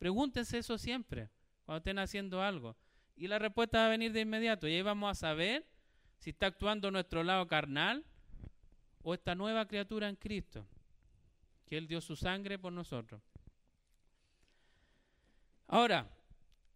Pregúntense 0.00 0.58
eso 0.58 0.76
siempre, 0.76 1.30
cuando 1.64 1.78
estén 1.78 2.00
haciendo 2.00 2.42
algo. 2.42 2.76
Y 3.14 3.28
la 3.28 3.38
respuesta 3.38 3.78
va 3.78 3.86
a 3.86 3.90
venir 3.90 4.12
de 4.12 4.22
inmediato. 4.22 4.66
Y 4.66 4.74
ahí 4.74 4.82
vamos 4.82 5.08
a 5.08 5.14
saber 5.14 5.64
si 6.18 6.30
está 6.30 6.46
actuando 6.46 6.90
nuestro 6.90 7.22
lado 7.22 7.46
carnal 7.46 8.04
o 9.04 9.14
esta 9.14 9.36
nueva 9.36 9.68
criatura 9.68 10.08
en 10.08 10.16
Cristo, 10.16 10.66
que 11.64 11.78
Él 11.78 11.86
dio 11.86 12.00
su 12.00 12.16
sangre 12.16 12.58
por 12.58 12.72
nosotros. 12.72 13.22
Ahora, 15.68 16.10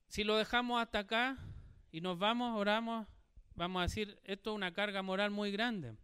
si 0.07 0.23
lo 0.23 0.37
dejamos 0.37 0.81
hasta 0.81 1.01
acá, 1.01 1.39
y 1.91 2.01
nos 2.01 2.21
vamos, 2.21 2.57
oramos, 2.57 3.09
vamos 3.57 3.81
a 3.81 3.83
decir, 3.83 4.17
esto 4.23 4.53
es 4.53 4.57
una 4.57 4.73
carga 4.73 5.03
moral 5.03 5.33
muy 5.33 5.51
grande. 5.51 5.97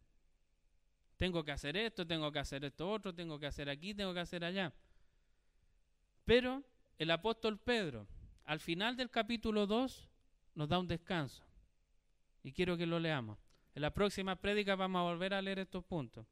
Tengo 1.19 1.45
que 1.45 1.51
hacer 1.53 1.77
esto, 1.77 2.07
tengo 2.07 2.31
que 2.31 2.39
hacer 2.39 2.65
esto 2.65 2.89
otro, 2.89 3.13
tengo 3.13 3.39
que 3.39 3.47
hacer 3.47 3.69
aquí, 3.69 3.93
tengo 3.93 4.15
que 4.15 4.21
hacer 4.21 4.45
allá. 4.45 4.73
Pero 6.25 6.63
el 6.97 7.11
apóstol 7.11 7.59
Pedro, 7.59 8.07
al 8.45 8.61
final 8.61 8.97
del 8.97 9.11
capítulo 9.11 9.67
2, 9.67 10.09
nos 10.55 10.69
da 10.69 10.79
un 10.79 10.87
descanso. 10.87 11.43
Y 12.45 12.53
quiero 12.53 12.77
que 12.77 12.87
lo 12.87 13.01
leamos. 13.01 13.37
En 13.75 13.83
la 13.83 13.93
próxima 13.93 14.37
prédica 14.37 14.77
vamos 14.77 15.01
a 15.01 15.03
volver 15.03 15.35
a 15.35 15.43
leer 15.43 15.59
estos 15.59 15.85
puntos. 15.85 16.25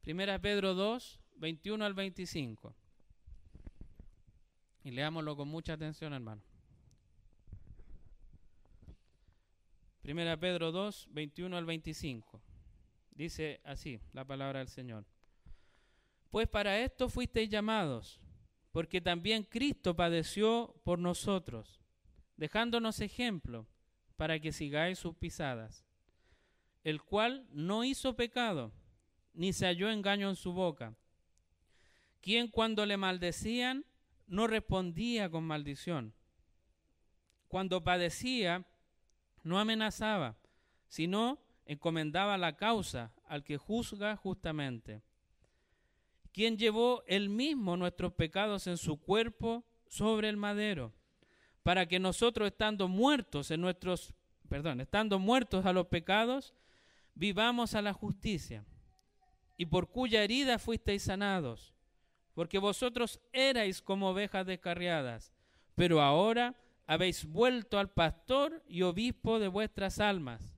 Primera 0.00 0.38
Pedro 0.38 0.74
2, 0.74 1.20
21 1.36 1.84
al 1.84 1.94
25. 1.94 2.74
Y 4.84 4.92
leámoslo 4.92 5.36
con 5.36 5.48
mucha 5.48 5.72
atención, 5.72 6.12
hermano. 6.12 6.42
Primera 10.02 10.36
Pedro 10.36 10.70
2, 10.70 11.08
21 11.10 11.56
al 11.56 11.64
25. 11.64 12.43
Dice 13.14 13.60
así 13.64 14.00
la 14.12 14.24
palabra 14.24 14.58
del 14.58 14.68
Señor. 14.68 15.06
Pues 16.30 16.48
para 16.48 16.80
esto 16.80 17.08
fuisteis 17.08 17.48
llamados, 17.48 18.20
porque 18.72 19.00
también 19.00 19.44
Cristo 19.44 19.94
padeció 19.94 20.74
por 20.84 20.98
nosotros, 20.98 21.80
dejándonos 22.36 23.00
ejemplo 23.00 23.68
para 24.16 24.40
que 24.40 24.50
sigáis 24.50 24.98
sus 24.98 25.14
pisadas, 25.14 25.86
el 26.82 27.02
cual 27.02 27.46
no 27.52 27.84
hizo 27.84 28.16
pecado, 28.16 28.72
ni 29.32 29.52
se 29.52 29.66
halló 29.66 29.90
engaño 29.90 30.28
en 30.28 30.36
su 30.36 30.52
boca, 30.52 30.96
quien 32.20 32.48
cuando 32.48 32.84
le 32.84 32.96
maldecían 32.96 33.84
no 34.26 34.48
respondía 34.48 35.30
con 35.30 35.44
maldición. 35.44 36.14
Cuando 37.46 37.84
padecía, 37.84 38.66
no 39.44 39.60
amenazaba, 39.60 40.36
sino 40.88 41.43
encomendaba 41.66 42.38
la 42.38 42.56
causa 42.56 43.12
al 43.26 43.44
que 43.44 43.56
juzga 43.56 44.16
justamente, 44.16 45.02
quien 46.32 46.58
llevó 46.58 47.02
él 47.06 47.28
mismo 47.28 47.76
nuestros 47.76 48.12
pecados 48.12 48.66
en 48.66 48.76
su 48.76 49.00
cuerpo 49.00 49.64
sobre 49.86 50.28
el 50.28 50.36
madero, 50.36 50.92
para 51.62 51.86
que 51.86 51.98
nosotros 51.98 52.48
estando 52.48 52.88
muertos 52.88 53.50
en 53.50 53.60
nuestros, 53.60 54.12
perdón, 54.48 54.80
estando 54.80 55.18
muertos 55.18 55.64
a 55.64 55.72
los 55.72 55.86
pecados, 55.86 56.52
vivamos 57.14 57.74
a 57.74 57.82
la 57.82 57.92
justicia, 57.92 58.64
y 59.56 59.66
por 59.66 59.88
cuya 59.88 60.24
herida 60.24 60.58
fuisteis 60.58 61.04
sanados, 61.04 61.72
porque 62.34 62.58
vosotros 62.58 63.20
erais 63.32 63.80
como 63.80 64.10
ovejas 64.10 64.44
descarriadas, 64.44 65.32
pero 65.76 66.02
ahora 66.02 66.56
habéis 66.86 67.24
vuelto 67.24 67.78
al 67.78 67.90
pastor 67.90 68.62
y 68.68 68.82
obispo 68.82 69.38
de 69.38 69.48
vuestras 69.48 70.00
almas. 70.00 70.53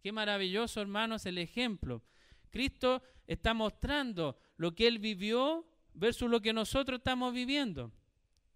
Qué 0.00 0.12
maravilloso, 0.12 0.80
hermanos, 0.80 1.26
el 1.26 1.38
ejemplo. 1.38 2.02
Cristo 2.50 3.02
está 3.26 3.54
mostrando 3.54 4.38
lo 4.56 4.74
que 4.74 4.86
él 4.86 4.98
vivió 4.98 5.66
versus 5.94 6.30
lo 6.30 6.40
que 6.40 6.52
nosotros 6.52 6.98
estamos 6.98 7.32
viviendo. 7.32 7.92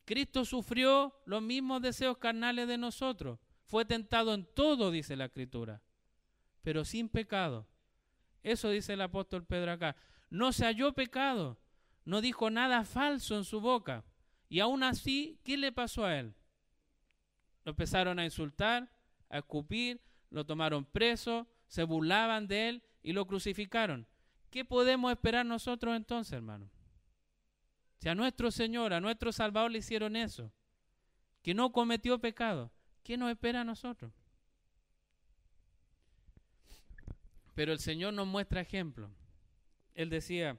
Cristo 0.05 0.45
sufrió 0.45 1.15
los 1.25 1.43
mismos 1.43 1.81
deseos 1.81 2.19
carnales 2.19 2.69
de 2.69 2.79
nosotros. 2.79 3.39
Fue 3.65 3.85
tentado 3.85 4.35
en 4.35 4.45
todo, 4.45 4.91
dice 4.91 5.17
la 5.17 5.27
Escritura, 5.27 5.83
pero 6.63 6.85
sin 6.85 7.09
pecado. 7.09 7.67
Eso 8.43 8.69
dice 8.69 8.93
el 8.93 9.01
apóstol 9.01 9.45
Pedro 9.47 9.73
acá. 9.73 9.97
No 10.29 10.53
se 10.53 10.67
halló 10.67 10.93
pecado, 10.93 11.59
no 12.05 12.21
dijo 12.21 12.51
nada 12.51 12.85
falso 12.85 13.37
en 13.37 13.45
su 13.45 13.61
boca. 13.61 14.05
Y 14.49 14.61
aún 14.61 14.83
así, 14.83 15.41
¿qué 15.43 15.57
le 15.57 15.73
pasó 15.73 16.05
a 16.05 16.19
él? 16.19 16.35
Lo 17.65 17.71
empezaron 17.71 18.19
a 18.19 18.25
insultar, 18.25 18.91
a 19.31 19.39
escupir, 19.39 20.03
lo 20.35 20.45
tomaron 20.45 20.85
preso, 20.85 21.47
se 21.69 21.85
burlaban 21.85 22.49
de 22.49 22.69
él 22.69 22.83
y 23.05 23.13
lo 23.13 23.25
crucificaron. 23.25 24.05
¿Qué 24.51 24.65
podemos 24.65 25.13
esperar 25.13 25.47
nosotros 25.47 25.95
entonces, 25.95 26.33
hermano? 26.33 26.69
Si 27.99 28.09
a 28.09 28.17
nuestro 28.17 28.51
Señor, 28.51 28.93
a 28.93 29.01
nuestro 29.01 29.31
Salvador 29.31 29.71
le 29.71 29.79
hicieron 29.79 30.17
eso, 30.17 30.53
que 31.41 31.55
no 31.55 31.71
cometió 31.71 32.19
pecado, 32.19 32.73
¿qué 33.05 33.17
nos 33.17 33.31
espera 33.31 33.61
a 33.61 33.65
nosotros? 33.65 34.13
Pero 37.55 37.73
el 37.73 37.79
Señor 37.79 38.13
nos 38.13 38.27
muestra 38.27 38.61
ejemplo. 38.61 39.11
Él 39.95 40.11
decía, 40.11 40.59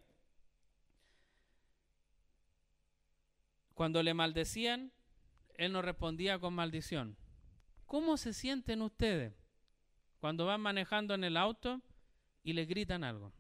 Cuando 3.73 4.01
le 4.01 4.13
maldecían, 4.13 4.93
él 5.55 5.73
no 5.73 5.81
respondía 5.81 6.39
con 6.39 6.53
maldición. 6.53 7.17
¿Cómo 7.85 8.15
se 8.15 8.31
sienten 8.31 8.81
ustedes 8.81 9.33
cuando 10.25 10.47
van 10.47 10.59
manejando 10.59 11.13
en 11.13 11.23
el 11.23 11.37
auto 11.37 11.83
y 12.41 12.53
les 12.53 12.67
gritan 12.67 13.03
algo? 13.03 13.31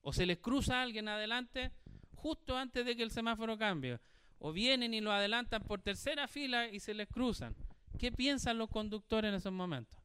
O 0.00 0.10
se 0.10 0.24
les 0.24 0.38
cruza 0.38 0.80
alguien 0.80 1.06
adelante 1.06 1.70
justo 2.14 2.56
antes 2.56 2.86
de 2.86 2.96
que 2.96 3.02
el 3.02 3.10
semáforo 3.10 3.58
cambie. 3.58 4.00
O 4.38 4.54
vienen 4.54 4.94
y 4.94 5.02
lo 5.02 5.12
adelantan 5.12 5.62
por 5.62 5.82
tercera 5.82 6.26
fila 6.28 6.68
y 6.68 6.80
se 6.80 6.94
les 6.94 7.08
cruzan. 7.08 7.54
¿Qué 7.98 8.10
piensan 8.10 8.56
los 8.56 8.70
conductores 8.70 9.28
en 9.28 9.34
esos 9.34 9.52
momentos? 9.52 10.00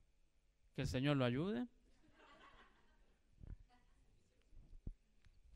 ¿Que 0.76 0.82
el 0.82 0.88
Señor 0.90 1.16
lo 1.16 1.24
ayude? 1.24 1.66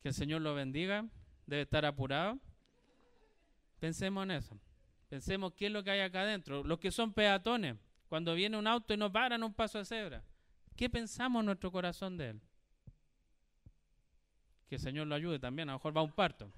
¿Que 0.01 0.07
el 0.07 0.13
Señor 0.13 0.39
lo 0.39 0.55
bendiga? 0.55 1.09
¿Debe 1.45 1.63
estar 1.63 1.85
apurado? 1.85 2.39
Pensemos 3.81 4.23
en 4.23 4.31
eso. 4.31 4.57
Pensemos 5.09 5.51
qué 5.55 5.65
es 5.65 5.73
lo 5.73 5.83
que 5.83 5.91
hay 5.91 5.99
acá 5.99 6.21
adentro. 6.21 6.63
Los 6.63 6.79
que 6.79 6.89
son 6.89 7.11
peatones, 7.11 7.75
cuando 8.09 8.33
viene 8.33 8.57
un 8.57 8.65
auto 8.65 8.93
y 8.93 8.97
no 8.97 9.11
paran 9.11 9.43
un 9.43 9.53
paso 9.53 9.77
de 9.77 9.85
cebra, 9.85 10.23
¿qué 10.75 10.89
pensamos 10.89 11.41
en 11.41 11.45
nuestro 11.45 11.71
corazón 11.71 12.17
de 12.17 12.31
él? 12.31 12.41
Que 14.67 14.75
el 14.75 14.81
Señor 14.81 15.07
lo 15.07 15.15
ayude 15.15 15.39
también, 15.39 15.69
a 15.69 15.73
lo 15.73 15.77
mejor 15.77 15.95
va 15.95 16.01
a 16.01 16.03
un 16.03 16.11
parto. 16.11 16.51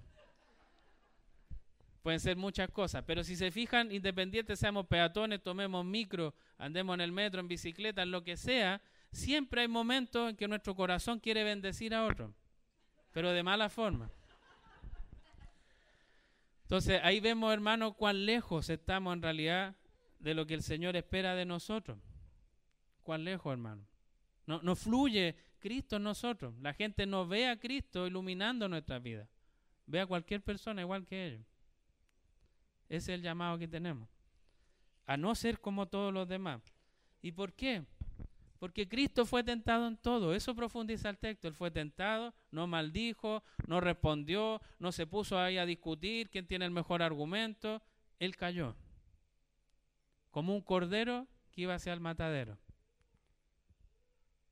Pueden 2.01 2.19
ser 2.19 2.37
muchas 2.37 2.69
cosas, 2.71 3.03
pero 3.05 3.23
si 3.23 3.35
se 3.35 3.51
fijan, 3.51 3.91
independientes 3.91 4.59
seamos 4.59 4.87
peatones, 4.87 5.43
tomemos 5.43 5.85
micro, 5.85 6.33
andemos 6.57 6.95
en 6.95 7.01
el 7.01 7.11
metro, 7.11 7.41
en 7.41 7.47
bicicleta, 7.47 8.01
en 8.01 8.11
lo 8.11 8.23
que 8.23 8.37
sea, 8.37 8.81
siempre 9.11 9.61
hay 9.61 9.67
momentos 9.67 10.29
en 10.29 10.35
que 10.37 10.47
nuestro 10.47 10.73
corazón 10.73 11.19
quiere 11.19 11.43
bendecir 11.43 11.93
a 11.93 12.05
otro, 12.05 12.33
pero 13.11 13.31
de 13.31 13.43
mala 13.43 13.69
forma. 13.69 14.09
Entonces 16.63 17.01
ahí 17.03 17.19
vemos, 17.19 17.51
hermano, 17.51 17.93
cuán 17.93 18.25
lejos 18.25 18.69
estamos 18.69 19.13
en 19.13 19.21
realidad 19.21 19.75
de 20.21 20.33
lo 20.33 20.45
que 20.45 20.53
el 20.53 20.63
Señor 20.63 20.95
espera 20.95 21.35
de 21.35 21.45
nosotros. 21.45 21.97
Cuán 23.03 23.23
lejos, 23.23 23.51
hermano. 23.51 23.85
No, 24.45 24.75
fluye 24.75 25.35
Cristo 25.59 25.95
en 25.97 26.03
nosotros. 26.03 26.53
La 26.61 26.73
gente 26.73 27.05
no 27.05 27.27
ve 27.27 27.47
a 27.47 27.59
Cristo 27.59 28.07
iluminando 28.07 28.67
nuestra 28.67 28.99
vida. 28.99 29.27
Ve 29.85 29.99
a 29.99 30.05
cualquier 30.05 30.41
persona 30.41 30.81
igual 30.81 31.05
que 31.05 31.27
ellos. 31.27 31.45
Ese 32.89 33.13
es 33.13 33.19
el 33.19 33.21
llamado 33.21 33.57
que 33.57 33.67
tenemos. 33.67 34.09
A 35.05 35.17
no 35.17 35.33
ser 35.35 35.59
como 35.59 35.87
todos 35.87 36.13
los 36.13 36.27
demás. 36.27 36.61
¿Y 37.21 37.31
por 37.31 37.53
qué? 37.53 37.85
Porque 38.59 38.87
Cristo 38.87 39.25
fue 39.25 39.43
tentado 39.43 39.87
en 39.87 39.97
todo. 39.97 40.35
Eso 40.35 40.53
profundiza 40.55 41.09
el 41.09 41.17
texto. 41.17 41.47
Él 41.47 41.55
fue 41.55 41.71
tentado, 41.71 42.33
no 42.51 42.67
maldijo, 42.67 43.43
no 43.67 43.79
respondió, 43.79 44.61
no 44.79 44.91
se 44.91 45.07
puso 45.07 45.39
ahí 45.39 45.57
a 45.57 45.65
discutir 45.65 46.29
quién 46.29 46.45
tiene 46.45 46.65
el 46.65 46.71
mejor 46.71 47.01
argumento. 47.01 47.81
Él 48.19 48.35
cayó. 48.35 48.75
Como 50.31 50.55
un 50.55 50.61
cordero 50.61 51.27
que 51.51 51.61
iba 51.61 51.75
hacia 51.75 51.93
el 51.93 51.99
matadero. 51.99 52.57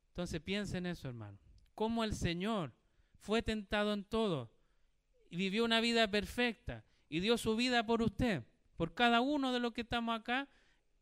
Entonces 0.09 0.41
piensen 0.41 0.85
en 0.85 0.91
eso, 0.91 1.07
hermano. 1.07 1.37
Cómo 1.73 2.03
el 2.03 2.13
Señor 2.13 2.73
fue 3.19 3.41
tentado 3.41 3.93
en 3.93 4.03
todo 4.03 4.51
y 5.29 5.37
vivió 5.37 5.65
una 5.65 5.81
vida 5.81 6.09
perfecta 6.09 6.83
y 7.07 7.21
dio 7.21 7.37
su 7.37 7.55
vida 7.55 7.85
por 7.85 8.01
usted, 8.01 8.43
por 8.75 8.93
cada 8.93 9.21
uno 9.21 9.51
de 9.53 9.59
los 9.59 9.73
que 9.73 9.81
estamos 9.81 10.19
acá. 10.19 10.47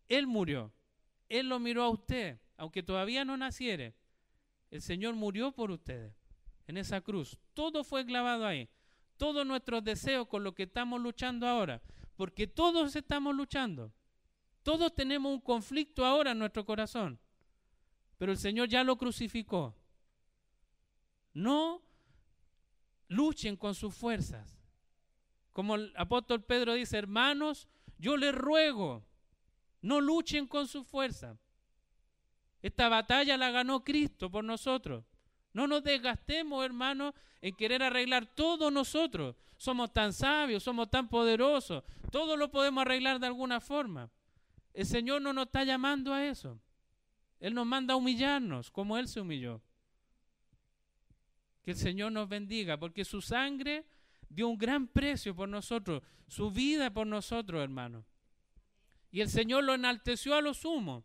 Él 0.07 0.27
murió. 0.27 0.71
Él 1.27 1.49
lo 1.49 1.59
miró 1.59 1.83
a 1.83 1.89
usted 1.89 2.39
aunque 2.57 2.83
todavía 2.83 3.23
no 3.23 3.37
naciere, 3.37 3.95
el 4.71 4.81
Señor 4.81 5.15
murió 5.15 5.51
por 5.51 5.71
ustedes 5.71 6.13
en 6.65 6.77
esa 6.77 7.01
cruz. 7.01 7.37
Todo 7.53 7.83
fue 7.83 8.05
clavado 8.05 8.45
ahí. 8.45 8.67
Todos 9.15 9.45
nuestros 9.45 9.83
deseos 9.83 10.27
con 10.27 10.43
lo 10.43 10.53
que 10.53 10.63
estamos 10.63 11.01
luchando 11.01 11.47
ahora, 11.47 11.81
porque 12.15 12.45
todos 12.47 12.95
estamos 12.95 13.35
luchando. 13.35 13.93
Todos 14.67 14.93
tenemos 14.93 15.31
un 15.31 15.39
conflicto 15.39 16.03
ahora 16.03 16.31
en 16.31 16.39
nuestro 16.39 16.65
corazón, 16.65 17.17
pero 18.17 18.33
el 18.33 18.37
Señor 18.37 18.67
ya 18.67 18.83
lo 18.83 18.97
crucificó. 18.97 19.73
No 21.33 21.81
luchen 23.07 23.55
con 23.55 23.73
sus 23.75 23.95
fuerzas. 23.95 24.59
Como 25.53 25.75
el 25.75 25.93
apóstol 25.95 26.43
Pedro 26.43 26.73
dice, 26.73 26.97
hermanos, 26.97 27.69
yo 27.97 28.17
les 28.17 28.35
ruego, 28.35 29.05
no 29.81 30.01
luchen 30.01 30.45
con 30.45 30.67
sus 30.67 30.85
fuerzas. 30.85 31.39
Esta 32.61 32.89
batalla 32.89 33.37
la 33.37 33.51
ganó 33.51 33.85
Cristo 33.85 34.29
por 34.29 34.43
nosotros. 34.43 35.05
No 35.53 35.67
nos 35.67 35.81
desgastemos, 35.81 36.65
hermanos, 36.65 37.13
en 37.39 37.55
querer 37.55 37.83
arreglar 37.83 38.25
todo 38.35 38.69
nosotros. 38.69 39.37
Somos 39.55 39.93
tan 39.93 40.11
sabios, 40.11 40.61
somos 40.61 40.89
tan 40.89 41.07
poderosos. 41.07 41.85
Todo 42.11 42.35
lo 42.35 42.51
podemos 42.51 42.81
arreglar 42.81 43.21
de 43.21 43.27
alguna 43.27 43.61
forma. 43.61 44.11
El 44.77 44.85
Señor 44.85 45.21
no 45.21 45.33
nos 45.33 45.47
está 45.47 45.63
llamando 45.63 46.13
a 46.13 46.25
eso. 46.25 46.57
Él 47.39 47.53
nos 47.53 47.65
manda 47.65 47.93
a 47.93 47.97
humillarnos 47.97 48.71
como 48.71 48.97
Él 48.97 49.07
se 49.07 49.19
humilló. 49.19 49.61
Que 51.63 51.71
el 51.71 51.77
Señor 51.77 52.11
nos 52.13 52.29
bendiga, 52.29 52.77
porque 52.77 53.03
su 53.03 53.21
sangre 53.21 53.85
dio 54.29 54.47
un 54.47 54.57
gran 54.57 54.87
precio 54.87 55.35
por 55.35 55.49
nosotros, 55.49 56.01
su 56.27 56.51
vida 56.51 56.93
por 56.93 57.07
nosotros, 57.07 57.61
hermanos. 57.61 58.05
Y 59.11 59.21
el 59.21 59.29
Señor 59.29 59.65
lo 59.65 59.73
enalteció 59.73 60.35
a 60.35 60.41
lo 60.41 60.53
sumo 60.53 61.03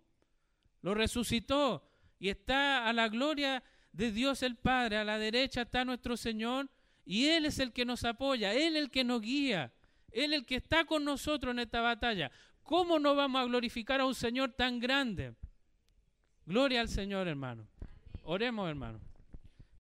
lo 0.82 0.94
resucitó 0.94 1.88
y 2.18 2.28
está 2.28 2.86
a 2.86 2.92
la 2.92 3.08
gloria 3.08 3.62
de 3.92 4.12
Dios 4.12 4.42
el 4.42 4.56
Padre, 4.56 4.98
a 4.98 5.04
la 5.04 5.18
derecha 5.18 5.62
está 5.62 5.84
nuestro 5.84 6.16
Señor 6.16 6.68
y 7.04 7.26
Él 7.26 7.46
es 7.46 7.58
el 7.58 7.72
que 7.72 7.84
nos 7.84 8.04
apoya, 8.04 8.52
Él 8.52 8.76
es 8.76 8.82
el 8.82 8.90
que 8.90 9.04
nos 9.04 9.22
guía, 9.22 9.72
Él 10.10 10.32
es 10.32 10.40
el 10.40 10.46
que 10.46 10.56
está 10.56 10.84
con 10.84 11.04
nosotros 11.04 11.52
en 11.52 11.60
esta 11.60 11.80
batalla. 11.80 12.30
¿Cómo 12.62 12.98
no 12.98 13.14
vamos 13.14 13.42
a 13.42 13.44
glorificar 13.44 14.00
a 14.00 14.06
un 14.06 14.14
Señor 14.14 14.52
tan 14.52 14.78
grande? 14.78 15.34
Gloria 16.46 16.80
al 16.80 16.88
Señor, 16.88 17.28
hermano. 17.28 17.66
Oremos, 18.24 18.68
hermano. 18.68 19.00